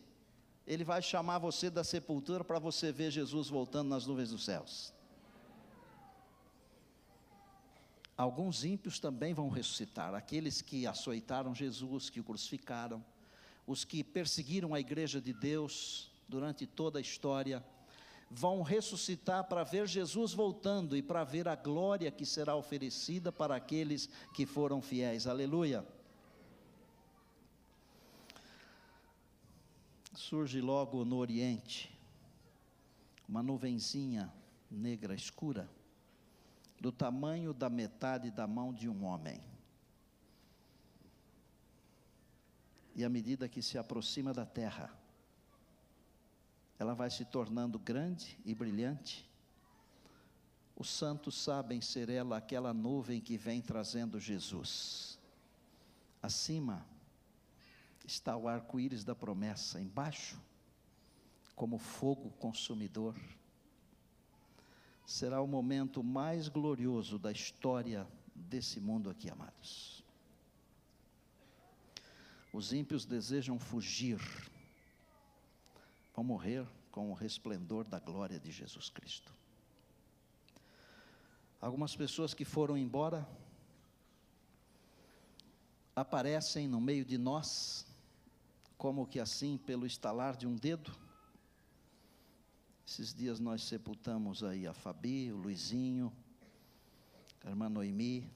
Ele 0.66 0.84
vai 0.84 1.02
chamar 1.02 1.38
você 1.38 1.68
da 1.68 1.82
sepultura 1.82 2.44
para 2.44 2.58
você 2.58 2.92
ver 2.92 3.10
Jesus 3.10 3.48
voltando 3.48 3.88
nas 3.88 4.06
nuvens 4.06 4.30
dos 4.30 4.44
céus. 4.44 4.92
Alguns 8.16 8.64
ímpios 8.64 9.00
também 9.00 9.32
vão 9.32 9.48
ressuscitar, 9.48 10.14
aqueles 10.14 10.60
que 10.60 10.86
açoitaram 10.86 11.54
Jesus, 11.54 12.10
que 12.10 12.20
o 12.20 12.24
crucificaram, 12.24 13.02
os 13.66 13.82
que 13.84 14.04
perseguiram 14.04 14.74
a 14.74 14.80
igreja 14.80 15.20
de 15.20 15.32
Deus 15.32 16.10
durante 16.28 16.66
toda 16.66 16.98
a 16.98 17.02
história, 17.02 17.64
vão 18.30 18.62
ressuscitar 18.62 19.44
para 19.44 19.64
ver 19.64 19.86
Jesus 19.88 20.32
voltando 20.32 20.96
e 20.96 21.02
para 21.02 21.24
ver 21.24 21.48
a 21.48 21.56
glória 21.56 22.10
que 22.10 22.24
será 22.24 22.54
oferecida 22.54 23.32
para 23.32 23.56
aqueles 23.56 24.08
que 24.32 24.46
foram 24.46 24.80
fiéis. 24.80 25.26
Aleluia. 25.26 25.84
surge 30.30 30.60
logo 30.60 31.04
no 31.04 31.16
Oriente 31.16 31.90
uma 33.26 33.42
nuvenzinha 33.42 34.32
negra 34.70 35.14
escura, 35.14 35.68
do 36.80 36.92
tamanho 36.92 37.54
da 37.54 37.68
metade 37.70 38.30
da 38.30 38.46
mão 38.46 38.72
de 38.72 38.88
um 38.88 39.04
homem. 39.04 39.40
E 42.94 43.04
à 43.04 43.08
medida 43.08 43.48
que 43.48 43.62
se 43.62 43.78
aproxima 43.78 44.32
da 44.32 44.44
terra, 44.44 44.92
ela 46.80 46.94
vai 46.94 47.10
se 47.10 47.26
tornando 47.26 47.78
grande 47.78 48.38
e 48.42 48.54
brilhante. 48.54 49.28
Os 50.74 50.88
santos 50.88 51.36
sabem 51.36 51.78
ser 51.82 52.08
ela 52.08 52.38
aquela 52.38 52.72
nuvem 52.72 53.20
que 53.20 53.36
vem 53.36 53.60
trazendo 53.60 54.18
Jesus. 54.18 55.18
Acima, 56.22 56.86
está 58.02 58.34
o 58.34 58.48
arco-íris 58.48 59.04
da 59.04 59.14
promessa, 59.14 59.78
embaixo, 59.78 60.40
como 61.54 61.76
fogo 61.76 62.30
consumidor. 62.38 63.14
Será 65.04 65.42
o 65.42 65.46
momento 65.46 66.02
mais 66.02 66.48
glorioso 66.48 67.18
da 67.18 67.30
história 67.30 68.08
desse 68.34 68.80
mundo 68.80 69.10
aqui, 69.10 69.28
amados. 69.28 70.02
Os 72.54 72.72
ímpios 72.72 73.04
desejam 73.04 73.58
fugir, 73.58 74.18
vão 76.14 76.24
morrer 76.24 76.66
com 76.90 77.10
o 77.10 77.14
resplendor 77.14 77.84
da 77.84 77.98
glória 77.98 78.38
de 78.38 78.50
Jesus 78.50 78.88
Cristo. 78.88 79.32
Algumas 81.60 81.94
pessoas 81.94 82.32
que 82.32 82.44
foram 82.44 82.76
embora 82.76 83.28
aparecem 85.94 86.66
no 86.66 86.80
meio 86.80 87.04
de 87.04 87.18
nós, 87.18 87.86
como 88.78 89.06
que 89.06 89.20
assim, 89.20 89.58
pelo 89.58 89.86
estalar 89.86 90.36
de 90.36 90.46
um 90.46 90.56
dedo. 90.56 90.90
Esses 92.86 93.12
dias 93.12 93.38
nós 93.38 93.62
sepultamos 93.62 94.42
aí 94.42 94.66
a 94.66 94.72
Fabi, 94.72 95.30
o 95.30 95.36
Luizinho, 95.36 96.12
a 97.44 97.50
irmã 97.50 97.68
Noemi. 97.68 98.28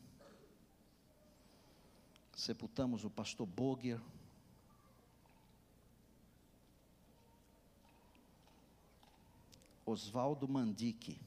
Sepultamos 2.36 3.04
o 3.04 3.10
pastor 3.10 3.46
Boger. 3.46 4.00
Oswaldo 9.86 10.48
Mandique. 10.48 11.20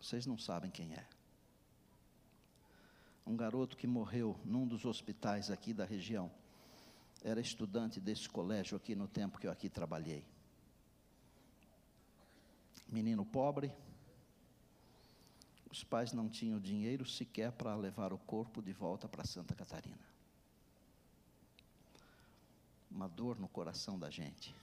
Vocês 0.00 0.26
não 0.26 0.36
sabem 0.36 0.70
quem 0.70 0.92
é. 0.94 1.06
Um 3.24 3.36
garoto 3.36 3.76
que 3.76 3.86
morreu 3.86 4.38
num 4.44 4.66
dos 4.66 4.84
hospitais 4.84 5.50
aqui 5.50 5.72
da 5.72 5.84
região 5.84 6.30
era 7.22 7.40
estudante 7.40 8.00
desse 8.00 8.28
colégio 8.28 8.76
aqui 8.76 8.96
no 8.96 9.06
tempo 9.06 9.38
que 9.38 9.46
eu 9.46 9.52
aqui 9.52 9.68
trabalhei. 9.68 10.24
Menino 12.88 13.24
pobre, 13.24 13.72
os 15.70 15.84
pais 15.84 16.12
não 16.12 16.28
tinham 16.28 16.60
dinheiro 16.60 17.06
sequer 17.06 17.52
para 17.52 17.74
levar 17.76 18.12
o 18.12 18.18
corpo 18.18 18.60
de 18.60 18.72
volta 18.72 19.08
para 19.08 19.24
Santa 19.24 19.54
Catarina. 19.54 20.04
Uma 22.90 23.08
dor 23.08 23.38
no 23.38 23.48
coração 23.48 23.98
da 23.98 24.10
gente. 24.10 24.54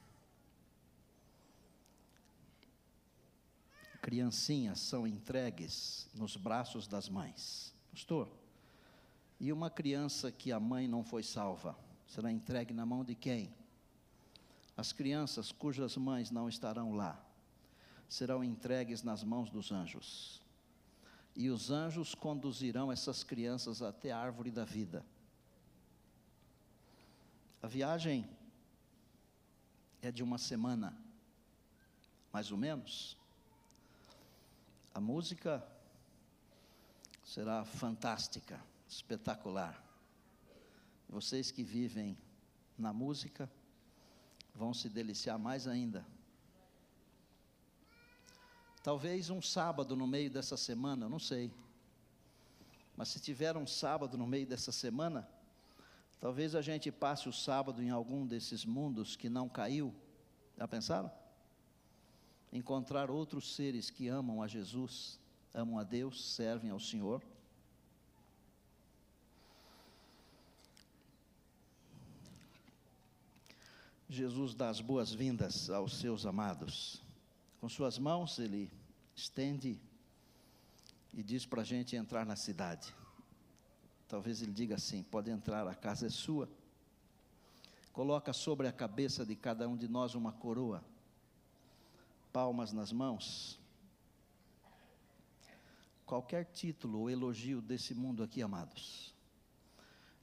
Criancinhas 4.01 4.79
são 4.79 5.05
entregues 5.05 6.07
nos 6.13 6.35
braços 6.35 6.87
das 6.87 7.09
mães. 7.09 7.73
Pastor, 7.91 8.31
e 9.39 9.51
uma 9.51 9.69
criança 9.69 10.31
que 10.31 10.51
a 10.51 10.59
mãe 10.59 10.87
não 10.87 11.03
foi 11.03 11.23
salva? 11.23 11.75
será 12.09 12.31
entregue 12.31 12.73
na 12.73 12.85
mão 12.85 13.03
de 13.05 13.13
quem? 13.13 13.53
As 14.75 14.91
crianças 14.91 15.51
cujas 15.51 15.95
mães 15.95 16.31
não 16.31 16.49
estarão 16.49 16.93
lá 16.95 17.23
serão 18.09 18.43
entregues 18.43 19.03
nas 19.03 19.23
mãos 19.23 19.49
dos 19.51 19.71
anjos. 19.71 20.41
e 21.35 21.49
os 21.49 21.69
anjos 21.69 22.13
conduzirão 22.15 22.91
essas 22.91 23.23
crianças 23.23 23.81
até 23.81 24.11
a 24.11 24.17
árvore 24.17 24.51
da 24.51 24.65
vida. 24.65 25.05
A 27.61 27.67
viagem 27.67 28.27
é 30.01 30.11
de 30.11 30.21
uma 30.21 30.37
semana, 30.37 30.97
mais 32.33 32.51
ou 32.51 32.57
menos. 32.57 33.15
A 34.93 34.99
música 34.99 35.65
será 37.23 37.63
fantástica, 37.63 38.59
espetacular. 38.87 39.83
Vocês 41.07 41.51
que 41.51 41.63
vivem 41.63 42.17
na 42.77 42.91
música 42.91 43.49
vão 44.55 44.73
se 44.73 44.89
deliciar 44.89 45.37
mais 45.37 45.67
ainda. 45.67 46.05
Talvez 48.81 49.29
um 49.29 49.41
sábado 49.41 49.95
no 49.95 50.07
meio 50.07 50.29
dessa 50.29 50.57
semana, 50.57 51.07
não 51.07 51.19
sei. 51.19 51.53
Mas 52.95 53.09
se 53.09 53.19
tiver 53.19 53.55
um 53.55 53.67
sábado 53.67 54.17
no 54.17 54.25
meio 54.25 54.47
dessa 54.47 54.71
semana, 54.71 55.27
talvez 56.19 56.55
a 56.55 56.61
gente 56.61 56.91
passe 56.91 57.29
o 57.29 57.33
sábado 57.33 57.81
em 57.81 57.89
algum 57.89 58.25
desses 58.25 58.65
mundos 58.65 59.15
que 59.15 59.29
não 59.29 59.47
caiu. 59.47 59.93
Já 60.57 60.67
pensaram? 60.67 61.11
Encontrar 62.51 63.11
outros 63.11 63.55
seres 63.55 63.89
que 63.89 64.07
amam 64.07 64.41
a 64.41 64.47
Jesus, 64.47 65.19
amam 65.53 65.77
a 65.77 65.83
Deus, 65.83 66.33
servem 66.33 66.71
ao 66.71 66.79
Senhor. 66.79 67.23
Jesus 74.09 74.55
dá 74.55 74.69
as 74.69 74.81
boas-vindas 74.81 75.69
aos 75.69 75.99
seus 75.99 76.25
amados. 76.25 76.99
Com 77.61 77.69
suas 77.69 77.99
mãos, 77.99 78.39
ele 78.39 78.71
estende 79.15 79.79
e 81.13 81.21
diz 81.21 81.45
para 81.45 81.61
a 81.61 81.65
gente 81.65 81.95
entrar 81.95 82.25
na 82.25 82.35
cidade. 82.35 82.93
Talvez 84.07 84.41
ele 84.41 84.51
diga 84.51 84.75
assim: 84.75 85.03
pode 85.03 85.29
entrar, 85.29 85.67
a 85.67 85.75
casa 85.75 86.07
é 86.07 86.09
sua. 86.09 86.49
Coloca 87.93 88.33
sobre 88.33 88.67
a 88.67 88.71
cabeça 88.71 89.23
de 89.23 89.35
cada 89.35 89.67
um 89.67 89.77
de 89.77 89.87
nós 89.87 90.15
uma 90.15 90.31
coroa, 90.31 90.83
palmas 92.31 92.71
nas 92.71 92.91
mãos. 92.91 93.59
Qualquer 96.05 96.45
título 96.45 96.99
ou 96.99 97.09
elogio 97.09 97.61
desse 97.61 97.93
mundo 97.93 98.23
aqui, 98.23 98.41
amados, 98.41 99.13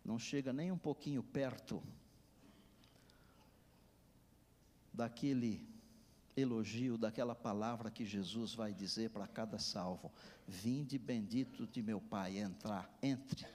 não 0.05 0.19
chega 0.19 0.53
nem 0.53 0.73
um 0.73 0.79
pouquinho 0.79 1.23
perto 1.23 1.83
daquele 4.93 5.77
elogio 6.37 6.99
daquela 6.99 7.35
palavra 7.35 7.91
que 7.91 8.05
Jesus 8.05 8.55
vai 8.55 8.73
dizer 8.73 9.11
para 9.11 9.27
cada 9.27 9.59
salvo: 9.59 10.13
Vinde 10.47 10.99
bendito 10.99 11.67
de 11.67 11.83
meu 11.83 12.01
Pai, 12.01 12.39
entrar, 12.39 12.91
entre, 13.03 13.47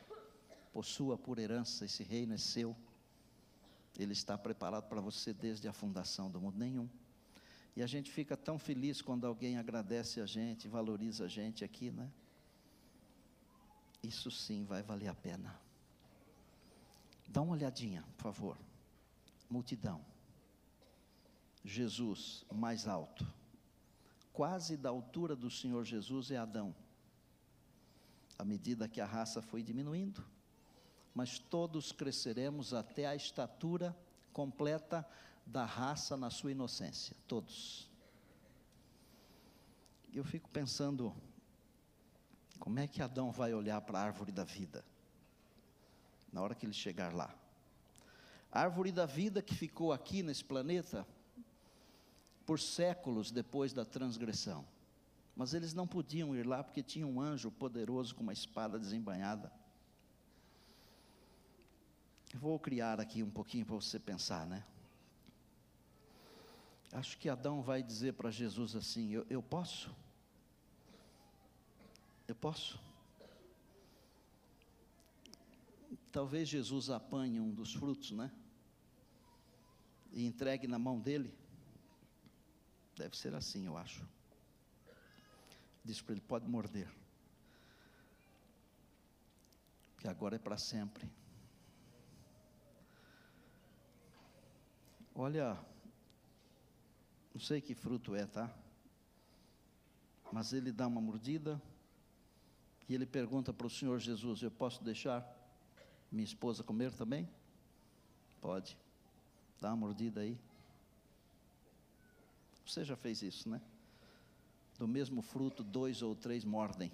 possua 0.73 1.17
por 1.17 1.37
herança, 1.37 1.85
esse 1.85 2.03
reino 2.03 2.33
é 2.33 2.37
seu. 2.37 2.75
Ele 3.97 4.13
está 4.13 4.37
preparado 4.37 4.87
para 4.87 5.01
você 5.01 5.33
desde 5.33 5.67
a 5.67 5.73
fundação 5.73 6.31
do 6.31 6.39
mundo 6.41 6.57
nenhum. 6.57 6.89
E 7.75 7.81
a 7.81 7.87
gente 7.87 8.11
fica 8.11 8.35
tão 8.35 8.59
feliz 8.59 9.01
quando 9.01 9.25
alguém 9.25 9.57
agradece 9.57 10.19
a 10.19 10.25
gente, 10.25 10.67
valoriza 10.67 11.25
a 11.25 11.27
gente 11.27 11.63
aqui, 11.63 11.89
né? 11.91 12.11
Isso 14.03 14.29
sim 14.29 14.65
vai 14.65 14.81
valer 14.81 15.07
a 15.07 15.15
pena. 15.15 15.59
Dá 17.27 17.41
uma 17.41 17.53
olhadinha, 17.53 18.03
por 18.17 18.23
favor. 18.23 18.57
Multidão. 19.49 20.03
Jesus 21.63 22.43
mais 22.51 22.87
alto, 22.87 23.25
quase 24.33 24.75
da 24.75 24.89
altura 24.89 25.35
do 25.35 25.49
Senhor 25.49 25.85
Jesus 25.85 26.31
é 26.31 26.37
Adão. 26.37 26.75
À 28.37 28.43
medida 28.43 28.89
que 28.89 28.99
a 28.99 29.05
raça 29.05 29.41
foi 29.41 29.61
diminuindo, 29.61 30.25
mas 31.13 31.37
todos 31.37 31.91
cresceremos 31.91 32.73
até 32.73 33.05
a 33.05 33.15
estatura 33.15 33.95
completa 34.33 35.07
da 35.51 35.65
raça 35.65 36.15
na 36.15 36.29
sua 36.29 36.51
inocência, 36.51 37.15
todos. 37.27 37.89
Eu 40.13 40.23
fico 40.23 40.49
pensando, 40.49 41.13
como 42.57 42.79
é 42.79 42.87
que 42.87 43.01
Adão 43.01 43.31
vai 43.31 43.53
olhar 43.53 43.81
para 43.81 43.99
a 43.99 44.03
árvore 44.03 44.31
da 44.31 44.45
vida, 44.45 44.83
na 46.31 46.41
hora 46.41 46.55
que 46.55 46.65
ele 46.65 46.73
chegar 46.73 47.13
lá? 47.13 47.35
A 48.49 48.61
árvore 48.61 48.93
da 48.93 49.05
vida 49.05 49.41
que 49.41 49.53
ficou 49.53 49.91
aqui 49.91 50.23
nesse 50.23 50.43
planeta, 50.43 51.05
por 52.45 52.57
séculos 52.59 53.29
depois 53.29 53.73
da 53.73 53.83
transgressão. 53.83 54.65
Mas 55.35 55.53
eles 55.53 55.73
não 55.73 55.87
podiam 55.87 56.35
ir 56.35 56.45
lá 56.45 56.63
porque 56.63 56.83
tinha 56.83 57.07
um 57.07 57.19
anjo 57.19 57.51
poderoso 57.51 58.15
com 58.15 58.23
uma 58.23 58.33
espada 58.33 58.79
desembanhada. 58.79 59.51
Vou 62.35 62.57
criar 62.57 62.99
aqui 63.01 63.21
um 63.21 63.29
pouquinho 63.29 63.65
para 63.65 63.75
você 63.75 63.99
pensar, 63.99 64.45
né? 64.45 64.65
Acho 66.91 67.17
que 67.17 67.29
Adão 67.29 67.61
vai 67.61 67.81
dizer 67.81 68.13
para 68.13 68.29
Jesus 68.29 68.75
assim: 68.75 69.09
eu, 69.11 69.25
eu 69.29 69.41
posso? 69.41 69.95
Eu 72.27 72.35
posso? 72.35 72.79
Talvez 76.11 76.49
Jesus 76.49 76.89
apanhe 76.89 77.39
um 77.39 77.53
dos 77.53 77.73
frutos, 77.73 78.11
né? 78.11 78.29
E 80.11 80.25
entregue 80.25 80.67
na 80.67 80.77
mão 80.77 80.99
dele. 80.99 81.33
Deve 82.97 83.15
ser 83.15 83.33
assim, 83.33 83.65
eu 83.65 83.77
acho. 83.77 84.05
Diz 85.83 86.01
para 86.01 86.13
ele: 86.13 86.21
pode 86.21 86.47
morder. 86.47 86.91
Que 89.97 90.09
agora 90.09 90.35
é 90.35 90.39
para 90.39 90.57
sempre. 90.57 91.09
Olha, 95.15 95.57
não 97.33 97.41
sei 97.41 97.61
que 97.61 97.73
fruto 97.73 98.15
é, 98.15 98.25
tá? 98.25 98.53
Mas 100.31 100.53
ele 100.53 100.71
dá 100.71 100.87
uma 100.87 101.01
mordida 101.01 101.61
e 102.87 102.93
ele 102.93 103.05
pergunta 103.05 103.53
para 103.53 103.67
o 103.67 103.69
Senhor 103.69 103.99
Jesus: 103.99 104.41
Eu 104.41 104.51
posso 104.51 104.83
deixar 104.83 105.25
minha 106.11 106.23
esposa 106.23 106.63
comer 106.63 106.91
também? 106.93 107.27
Pode. 108.41 108.77
Dá 109.59 109.69
uma 109.69 109.77
mordida 109.77 110.21
aí. 110.21 110.37
Você 112.65 112.83
já 112.83 112.95
fez 112.95 113.21
isso, 113.21 113.49
né? 113.49 113.61
Do 114.77 114.87
mesmo 114.87 115.21
fruto, 115.21 115.63
dois 115.63 116.01
ou 116.01 116.15
três 116.15 116.43
mordem. 116.43 116.91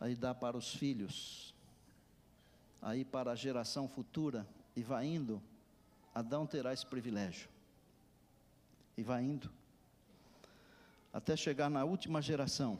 Aí 0.00 0.14
dá 0.14 0.34
para 0.34 0.56
os 0.56 0.74
filhos. 0.74 1.54
Aí 2.82 3.04
para 3.04 3.32
a 3.32 3.36
geração 3.36 3.88
futura. 3.88 4.46
E 4.76 4.82
vai 4.82 5.06
indo. 5.06 5.40
Adão 6.14 6.46
terá 6.46 6.72
esse 6.72 6.84
privilégio. 6.84 7.48
E 8.96 9.02
vai 9.02 9.22
indo. 9.22 9.50
Até 11.12 11.36
chegar 11.36 11.70
na 11.70 11.84
última 11.84 12.20
geração. 12.20 12.78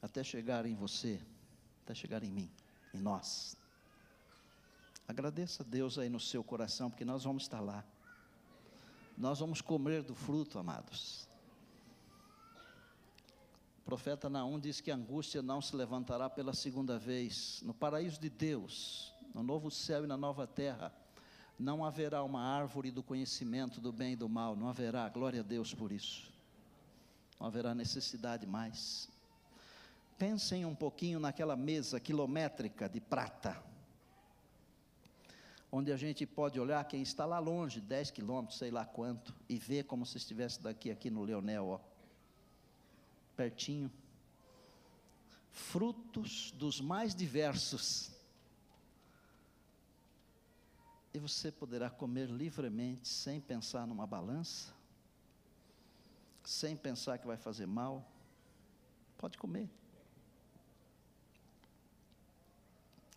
Até 0.00 0.22
chegar 0.22 0.66
em 0.66 0.74
você. 0.74 1.20
Até 1.84 1.94
chegar 1.94 2.22
em 2.22 2.30
mim. 2.30 2.50
Em 2.94 3.00
nós. 3.00 3.56
Agradeça 5.08 5.62
a 5.62 5.66
Deus 5.66 5.98
aí 5.98 6.08
no 6.08 6.18
seu 6.18 6.42
coração, 6.42 6.90
porque 6.90 7.04
nós 7.04 7.24
vamos 7.24 7.44
estar 7.44 7.60
lá. 7.60 7.84
Nós 9.16 9.38
vamos 9.38 9.60
comer 9.60 10.02
do 10.02 10.14
fruto, 10.14 10.58
amados. 10.58 11.28
O 13.80 13.84
profeta 13.84 14.28
Naum 14.28 14.58
diz 14.58 14.80
que 14.80 14.90
a 14.90 14.96
angústia 14.96 15.40
não 15.40 15.62
se 15.62 15.76
levantará 15.76 16.28
pela 16.28 16.52
segunda 16.52 16.98
vez. 16.98 17.62
No 17.62 17.72
paraíso 17.72 18.20
de 18.20 18.28
Deus, 18.28 19.14
no 19.32 19.42
novo 19.42 19.70
céu 19.70 20.04
e 20.04 20.06
na 20.08 20.16
nova 20.16 20.46
terra, 20.46 20.92
não 21.58 21.84
haverá 21.84 22.22
uma 22.22 22.42
árvore 22.42 22.90
do 22.90 23.02
conhecimento 23.02 23.80
do 23.80 23.92
bem 23.92 24.12
e 24.12 24.16
do 24.16 24.28
mal, 24.28 24.54
não 24.54 24.68
haverá, 24.68 25.08
glória 25.08 25.40
a 25.40 25.44
Deus 25.44 25.72
por 25.72 25.92
isso. 25.92 26.32
Não 27.40 27.46
haverá 27.46 27.74
necessidade 27.74 28.46
mais. 28.46 29.08
Pensem 30.18 30.64
um 30.64 30.74
pouquinho 30.74 31.20
naquela 31.20 31.56
mesa 31.56 32.00
quilométrica 32.00 32.88
de 32.88 33.00
prata 33.00 33.62
onde 35.70 35.92
a 35.92 35.96
gente 35.96 36.24
pode 36.24 36.58
olhar 36.58 36.82
quem 36.84 37.02
está 37.02 37.26
lá 37.26 37.38
longe, 37.38 37.80
10 37.80 38.10
quilômetros, 38.10 38.58
sei 38.58 38.70
lá 38.70 38.86
quanto, 38.86 39.34
e 39.48 39.58
ver 39.58 39.84
como 39.84 40.06
se 40.06 40.16
estivesse 40.16 40.60
daqui 40.62 40.90
aqui 40.90 41.10
no 41.10 41.22
Leonel, 41.22 41.66
ó, 41.66 41.80
pertinho. 43.36 43.90
Frutos 45.50 46.52
dos 46.52 46.80
mais 46.80 47.14
diversos. 47.14 48.10
E 51.16 51.18
você 51.18 51.50
poderá 51.50 51.88
comer 51.88 52.28
livremente, 52.28 53.08
sem 53.08 53.40
pensar 53.40 53.86
numa 53.86 54.06
balança, 54.06 54.70
sem 56.44 56.76
pensar 56.76 57.16
que 57.16 57.26
vai 57.26 57.38
fazer 57.38 57.64
mal. 57.64 58.06
Pode 59.16 59.38
comer. 59.38 59.66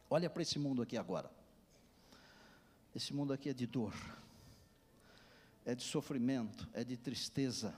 Olha 0.10 0.30
para 0.30 0.42
esse 0.42 0.58
mundo 0.58 0.82
aqui 0.82 0.96
agora. 0.96 1.30
Esse 2.96 3.14
mundo 3.14 3.34
aqui 3.34 3.50
é 3.50 3.54
de 3.54 3.68
dor, 3.68 3.94
é 5.66 5.76
de 5.76 5.84
sofrimento, 5.84 6.70
é 6.72 6.86
de 6.86 6.96
tristeza, 6.96 7.76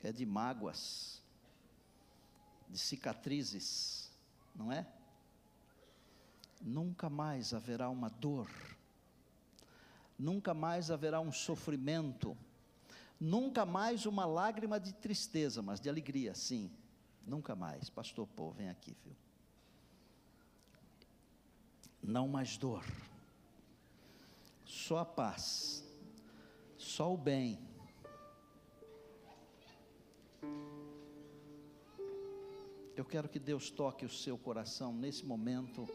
é 0.00 0.12
de 0.12 0.24
mágoas, 0.24 1.20
de 2.68 2.78
cicatrizes, 2.78 4.12
não 4.54 4.70
é? 4.70 4.86
Nunca 6.64 7.10
mais 7.10 7.52
haverá 7.52 7.90
uma 7.90 8.08
dor, 8.08 8.48
nunca 10.18 10.54
mais 10.54 10.90
haverá 10.90 11.20
um 11.20 11.30
sofrimento, 11.30 12.34
nunca 13.20 13.66
mais 13.66 14.06
uma 14.06 14.24
lágrima 14.24 14.80
de 14.80 14.94
tristeza, 14.94 15.60
mas 15.60 15.78
de 15.78 15.90
alegria, 15.90 16.34
sim, 16.34 16.70
nunca 17.26 17.54
mais. 17.54 17.90
Pastor 17.90 18.26
Pô, 18.28 18.50
vem 18.50 18.70
aqui, 18.70 18.96
viu? 19.04 19.14
Não 22.02 22.26
mais 22.26 22.56
dor, 22.56 22.82
só 24.64 25.00
a 25.00 25.04
paz, 25.04 25.84
só 26.78 27.12
o 27.12 27.18
bem. 27.18 27.58
Eu 32.96 33.04
quero 33.04 33.28
que 33.28 33.38
Deus 33.38 33.68
toque 33.68 34.06
o 34.06 34.08
seu 34.08 34.38
coração 34.38 34.94
nesse 34.94 35.26
momento 35.26 35.86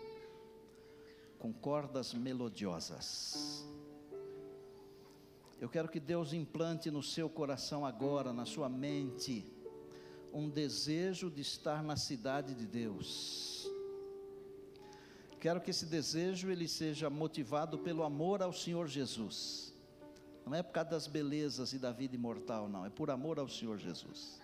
com 1.40 1.52
cordas 1.52 2.14
melodiosas. 2.14 3.66
Eu 5.60 5.68
quero 5.68 5.90
que 5.90 6.00
Deus 6.00 6.34
implante 6.34 6.92
no 6.92 7.02
seu 7.02 7.30
coração 7.30 7.86
agora, 7.86 8.32
na 8.32 8.46
sua 8.46 8.70
mente, 8.70 9.46
um 10.32 10.50
desejo 10.50 11.32
de 11.32 11.42
estar 11.42 11.82
na 11.84 11.96
cidade 11.96 12.54
de 12.54 12.68
Deus. 12.68 13.68
Quero 15.40 15.62
que 15.62 15.72
esse 15.72 15.86
desejo 15.86 16.52
ele 16.52 16.68
seja 16.68 17.10
motivado 17.10 17.80
pelo 17.80 18.04
amor 18.04 18.42
ao 18.42 18.54
Senhor 18.54 18.88
Jesus. 18.88 19.74
Não 20.46 20.54
é 20.54 20.62
por 20.62 20.74
causa 20.74 20.92
das 20.92 21.08
belezas 21.08 21.74
e 21.74 21.80
da 21.80 21.92
vida 21.92 22.16
imortal, 22.16 22.68
não, 22.70 22.86
é 22.86 22.90
por 22.90 23.10
amor 23.10 23.40
ao 23.40 23.48
Senhor 23.48 23.78
Jesus. 23.78 24.40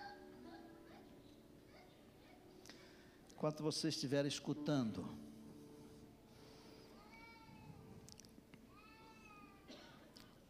enquanto 3.45 3.61
você 3.61 3.89
estiver 3.89 4.25
escutando, 4.25 5.07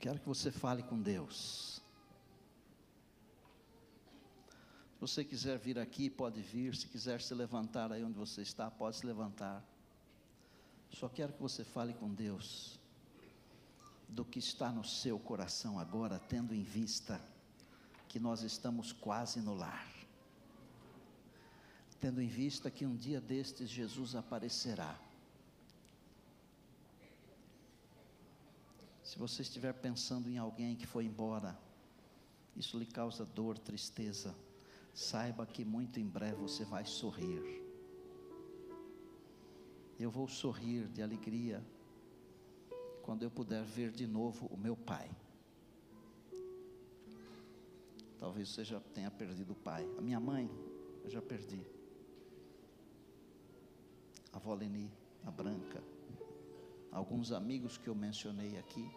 quero 0.05 0.19
que 0.19 0.27
você 0.27 0.51
fale 0.51 0.83
com 0.83 1.01
Deus. 1.01 1.81
Se 4.93 5.01
você 5.01 5.25
quiser 5.25 5.57
vir 5.57 5.79
aqui, 5.79 6.11
pode 6.11 6.43
vir. 6.43 6.75
Se 6.75 6.85
quiser 6.87 7.19
se 7.19 7.33
levantar 7.33 7.91
aí 7.91 8.03
onde 8.03 8.15
você 8.15 8.43
está, 8.43 8.69
pode 8.69 8.97
se 8.97 9.03
levantar. 9.03 9.65
Só 10.91 11.09
quero 11.09 11.33
que 11.33 11.41
você 11.41 11.63
fale 11.63 11.91
com 11.95 12.13
Deus 12.13 12.79
do 14.07 14.23
que 14.23 14.37
está 14.37 14.71
no 14.71 14.83
seu 14.83 15.17
coração 15.17 15.79
agora, 15.79 16.19
tendo 16.19 16.53
em 16.53 16.61
vista 16.61 17.19
que 18.07 18.19
nós 18.19 18.43
estamos 18.43 18.91
quase 18.91 19.41
no 19.41 19.55
lar 19.55 19.95
tendo 21.99 22.21
em 22.21 22.27
vista 22.27 22.69
que 22.69 22.85
um 22.85 22.95
dia 22.95 23.19
destes 23.19 23.67
Jesus 23.67 24.13
aparecerá. 24.13 24.95
Se 29.05 29.19
você 29.19 29.43
estiver 29.43 29.71
pensando 29.71 30.27
em 30.27 30.39
alguém 30.39 30.75
que 30.75 30.87
foi 30.87 31.05
embora, 31.05 31.55
isso 32.55 32.75
lhe 32.75 32.87
causa 32.87 33.23
dor, 33.23 33.55
tristeza, 33.59 34.35
saiba 34.95 35.45
que 35.45 35.63
muito 35.63 35.99
em 35.99 36.07
breve 36.07 36.41
você 36.41 36.65
vai 36.65 36.85
sorrir. 36.85 37.63
Eu 39.99 40.09
vou 40.09 40.27
sorrir 40.27 40.87
de 40.87 41.03
alegria 41.03 41.63
quando 43.03 43.21
eu 43.21 43.29
puder 43.29 43.63
ver 43.63 43.91
de 43.91 44.07
novo 44.07 44.47
o 44.47 44.57
meu 44.57 44.75
pai. 44.75 45.11
Talvez 48.19 48.49
você 48.49 48.65
já 48.65 48.79
tenha 48.79 49.11
perdido 49.11 49.51
o 49.51 49.55
pai. 49.55 49.87
A 49.99 50.01
minha 50.01 50.19
mãe, 50.19 50.49
eu 51.03 51.11
já 51.11 51.21
perdi 51.21 51.63
a 54.33 54.37
avó 54.37 54.55
Leni, 54.55 54.91
a 55.23 55.29
Branca, 55.29 55.83
alguns 56.95 57.33
amigos 57.33 57.77
que 57.77 57.89
eu 57.89 57.93
mencionei 57.93 58.57
aqui. 58.57 58.89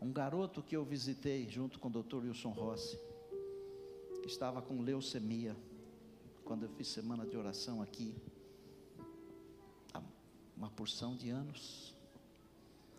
Um 0.00 0.12
garoto 0.12 0.62
que 0.62 0.76
eu 0.76 0.84
visitei 0.84 1.48
junto 1.48 1.80
com 1.80 1.88
o 1.88 1.90
Dr. 1.90 2.18
Wilson 2.18 2.50
Rossi, 2.50 2.96
estava 4.24 4.62
com 4.62 4.80
leucemia, 4.80 5.56
quando 6.44 6.62
eu 6.62 6.68
fiz 6.68 6.86
semana 6.86 7.26
de 7.26 7.36
oração 7.36 7.82
aqui, 7.82 8.14
uma 10.56 10.70
porção 10.70 11.16
de 11.16 11.28
anos. 11.28 11.92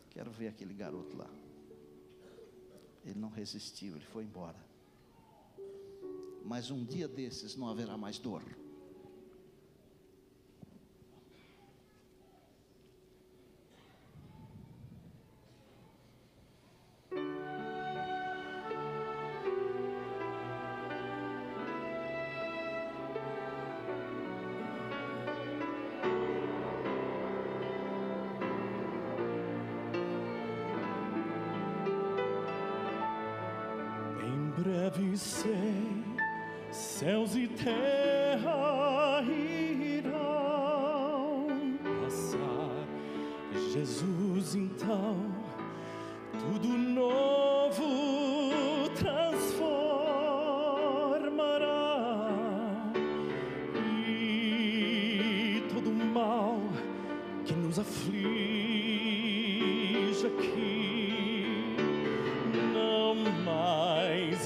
Quero 0.10 0.32
ver 0.32 0.50
aquele 0.50 0.74
garoto 0.74 1.16
lá. 1.16 1.30
Ele 3.06 3.18
não 3.18 3.30
resistiu, 3.30 3.96
ele 3.96 4.06
foi 4.06 4.26
embora. 4.26 4.60
Mas 6.44 6.70
um 6.72 6.84
dia 6.84 7.08
desses 7.08 7.56
não 7.56 7.70
haverá 7.70 7.96
mais 7.96 8.20
dor. 8.20 8.44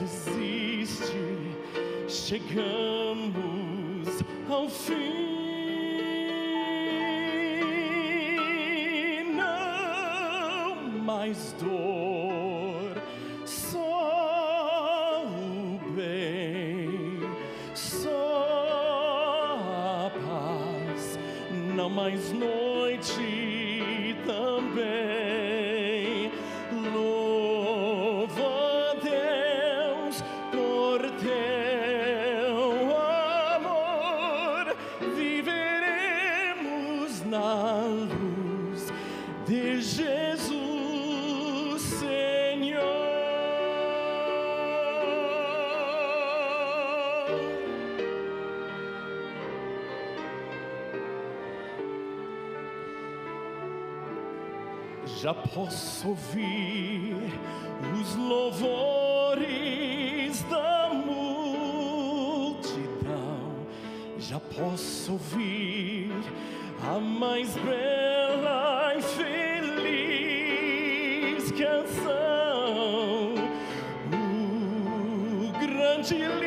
Existe. 0.01 1.13
Chegamos 2.07 3.33
ao 4.49 4.69
fim. 4.69 5.23
Não 9.35 10.75
mais 11.03 11.55
dor, 11.59 13.01
só 13.45 15.23
o 15.25 15.79
bem, 15.95 17.19
só 17.73 18.09
a 20.05 20.09
paz. 20.09 21.19
Não 21.75 21.89
mais 21.89 22.31
noite 22.31 23.52
Já 55.23 55.33
posso 55.33 56.09
ouvir 56.09 57.15
os 57.97 58.15
louvores 58.15 59.41
da 60.49 60.89
multidão. 60.93 62.75
Já 64.19 64.37
posso 64.37 65.13
ouvir 65.13 66.11
a 66.85 66.99
mais 66.99 67.55
bela 67.55 68.95
e 68.97 69.01
feliz 69.71 70.43
canção. 71.51 73.35
O 74.11 75.53
grande 75.57 76.42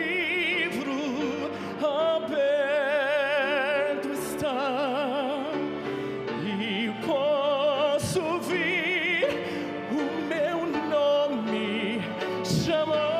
ouvir 8.46 9.26
o 9.90 10.02
meu 10.28 10.66
nome 10.88 12.00
chamar. 12.44 13.16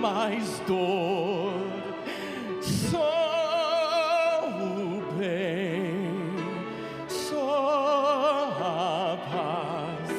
mais 0.00 0.58
dor, 0.66 1.52
só 2.60 4.48
o 4.48 5.16
bem, 5.16 6.10
só 7.08 8.48
a 8.60 9.16
paz, 9.30 10.10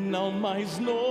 não 0.00 0.30
mais 0.30 0.78
noite 0.78 1.05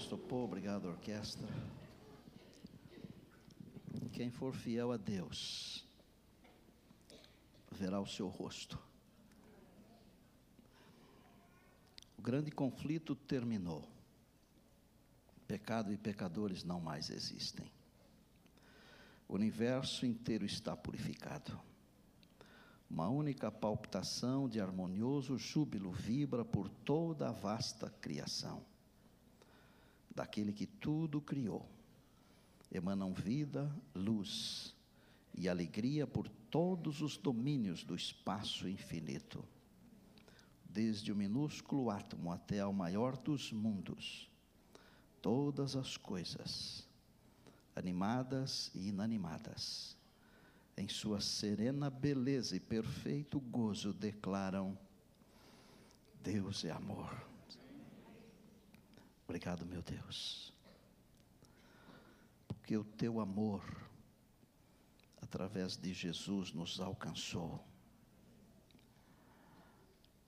pastor 0.00 0.18
Paul, 0.18 0.44
obrigado, 0.44 0.86
orquestra. 0.86 1.46
Quem 4.14 4.30
for 4.30 4.54
fiel 4.54 4.92
a 4.92 4.96
Deus, 4.96 5.84
verá 7.70 8.00
o 8.00 8.06
seu 8.06 8.26
rosto. 8.26 8.78
O 12.16 12.22
grande 12.22 12.50
conflito 12.50 13.14
terminou. 13.14 13.86
Pecado 15.46 15.92
e 15.92 15.98
pecadores 15.98 16.64
não 16.64 16.80
mais 16.80 17.10
existem. 17.10 17.70
O 19.28 19.34
universo 19.34 20.06
inteiro 20.06 20.46
está 20.46 20.74
purificado. 20.74 21.60
Uma 22.88 23.10
única 23.10 23.52
palpitação 23.52 24.48
de 24.48 24.62
harmonioso 24.62 25.36
júbilo 25.36 25.92
vibra 25.92 26.42
por 26.42 26.70
toda 26.70 27.28
a 27.28 27.32
vasta 27.32 27.90
criação 28.00 28.69
daquele 30.20 30.52
que 30.52 30.66
tudo 30.66 31.18
criou. 31.18 31.66
Emanam 32.70 33.14
vida, 33.14 33.74
luz 33.94 34.76
e 35.34 35.48
alegria 35.48 36.06
por 36.06 36.28
todos 36.28 37.00
os 37.00 37.16
domínios 37.16 37.82
do 37.84 37.94
espaço 37.94 38.68
infinito. 38.68 39.42
Desde 40.62 41.10
o 41.10 41.16
minúsculo 41.16 41.90
átomo 41.90 42.30
até 42.30 42.60
ao 42.60 42.70
maior 42.70 43.16
dos 43.16 43.50
mundos, 43.50 44.30
todas 45.22 45.74
as 45.74 45.96
coisas, 45.96 46.86
animadas 47.74 48.70
e 48.74 48.88
inanimadas, 48.88 49.96
em 50.76 50.86
sua 50.86 51.22
serena 51.22 51.88
beleza 51.88 52.54
e 52.54 52.60
perfeito 52.60 53.40
gozo, 53.40 53.94
declaram: 53.94 54.76
Deus 56.22 56.62
é 56.66 56.70
amor. 56.70 57.29
Obrigado, 59.30 59.64
meu 59.64 59.80
Deus, 59.80 60.52
porque 62.48 62.76
o 62.76 62.82
teu 62.82 63.20
amor, 63.20 63.62
através 65.22 65.76
de 65.76 65.94
Jesus, 65.94 66.52
nos 66.52 66.80
alcançou. 66.80 67.64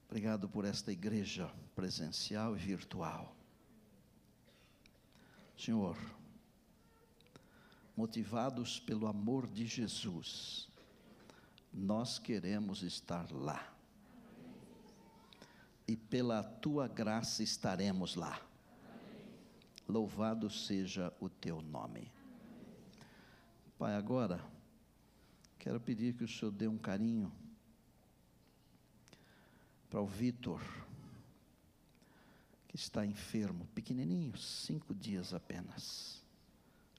Obrigado 0.07 0.47
por 0.47 0.63
esta 0.63 0.89
igreja 0.89 1.53
presencial 1.75 2.55
e 2.55 2.59
virtual. 2.59 3.35
Senhor, 5.57 5.97
motivados 7.97 8.79
pelo 8.79 9.05
amor 9.05 9.47
de 9.47 9.65
Jesus, 9.65 10.69
nós 11.73 12.17
queremos 12.17 12.81
estar 12.83 13.29
lá. 13.33 13.69
E 15.85 15.97
pela 15.97 16.41
tua 16.41 16.87
graça 16.87 17.43
estaremos 17.43 18.15
lá. 18.15 18.52
Louvado 19.93 20.49
seja 20.49 21.13
o 21.19 21.29
teu 21.29 21.61
nome. 21.61 22.11
Pai, 23.77 23.93
agora, 23.93 24.43
quero 25.59 25.79
pedir 25.79 26.15
que 26.15 26.23
o 26.23 26.27
Senhor 26.27 26.51
dê 26.51 26.67
um 26.67 26.79
carinho 26.79 27.31
para 29.91 30.01
o 30.01 30.07
Vitor, 30.07 30.59
que 32.67 32.75
está 32.75 33.05
enfermo, 33.05 33.67
pequenininho, 33.75 34.35
cinco 34.35 34.95
dias 34.95 35.31
apenas. 35.31 36.25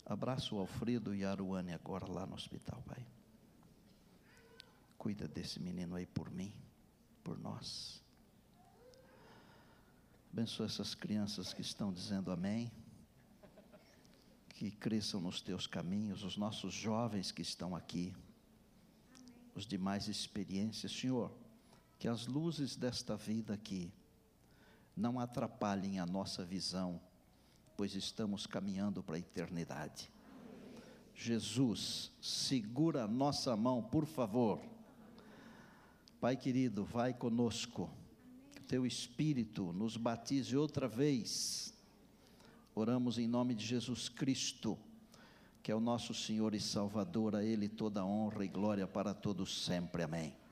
Abraço 0.06 0.54
o 0.54 0.60
Alfredo 0.60 1.12
e 1.12 1.24
a 1.24 1.32
Aruane 1.32 1.72
agora 1.72 2.06
lá 2.06 2.24
no 2.24 2.36
hospital, 2.36 2.80
Pai. 2.86 3.04
Cuida 4.96 5.26
desse 5.26 5.58
menino 5.58 5.96
aí 5.96 6.06
por 6.06 6.30
mim, 6.30 6.54
por 7.24 7.36
nós. 7.40 8.00
Abençoa 10.32 10.66
essas 10.66 10.94
crianças 10.94 11.52
que 11.52 11.60
estão 11.60 11.92
dizendo 11.92 12.30
amém. 12.30 12.70
Que 14.54 14.70
cresçam 14.70 15.20
nos 15.20 15.40
teus 15.40 15.66
caminhos, 15.66 16.22
os 16.24 16.36
nossos 16.36 16.72
jovens 16.72 17.30
que 17.30 17.42
estão 17.42 17.76
aqui, 17.76 18.14
os 19.54 19.66
de 19.66 19.76
mais 19.76 20.08
experiência, 20.08 20.88
Senhor, 20.88 21.30
que 21.98 22.08
as 22.08 22.26
luzes 22.26 22.76
desta 22.76 23.16
vida 23.16 23.54
aqui 23.54 23.92
não 24.96 25.18
atrapalhem 25.18 25.98
a 25.98 26.06
nossa 26.06 26.44
visão, 26.44 27.00
pois 27.76 27.94
estamos 27.94 28.46
caminhando 28.46 29.02
para 29.02 29.16
a 29.16 29.18
eternidade. 29.18 30.10
Jesus, 31.14 32.10
segura 32.20 33.04
a 33.04 33.08
nossa 33.08 33.56
mão, 33.56 33.82
por 33.82 34.06
favor. 34.06 34.60
Pai 36.20 36.36
querido, 36.36 36.84
vai 36.84 37.12
conosco 37.12 37.90
que 38.54 38.62
teu 38.62 38.86
Espírito 38.86 39.72
nos 39.72 39.96
batize 39.96 40.56
outra 40.56 40.88
vez. 40.88 41.73
Oramos 42.74 43.18
em 43.18 43.28
nome 43.28 43.54
de 43.54 43.64
Jesus 43.64 44.08
Cristo, 44.08 44.76
que 45.62 45.70
é 45.70 45.74
o 45.74 45.80
nosso 45.80 46.12
Senhor 46.12 46.54
e 46.54 46.60
Salvador, 46.60 47.36
a 47.36 47.44
Ele 47.44 47.68
toda 47.68 48.04
honra 48.04 48.44
e 48.44 48.48
glória 48.48 48.86
para 48.86 49.14
todos 49.14 49.64
sempre. 49.64 50.02
Amém. 50.02 50.43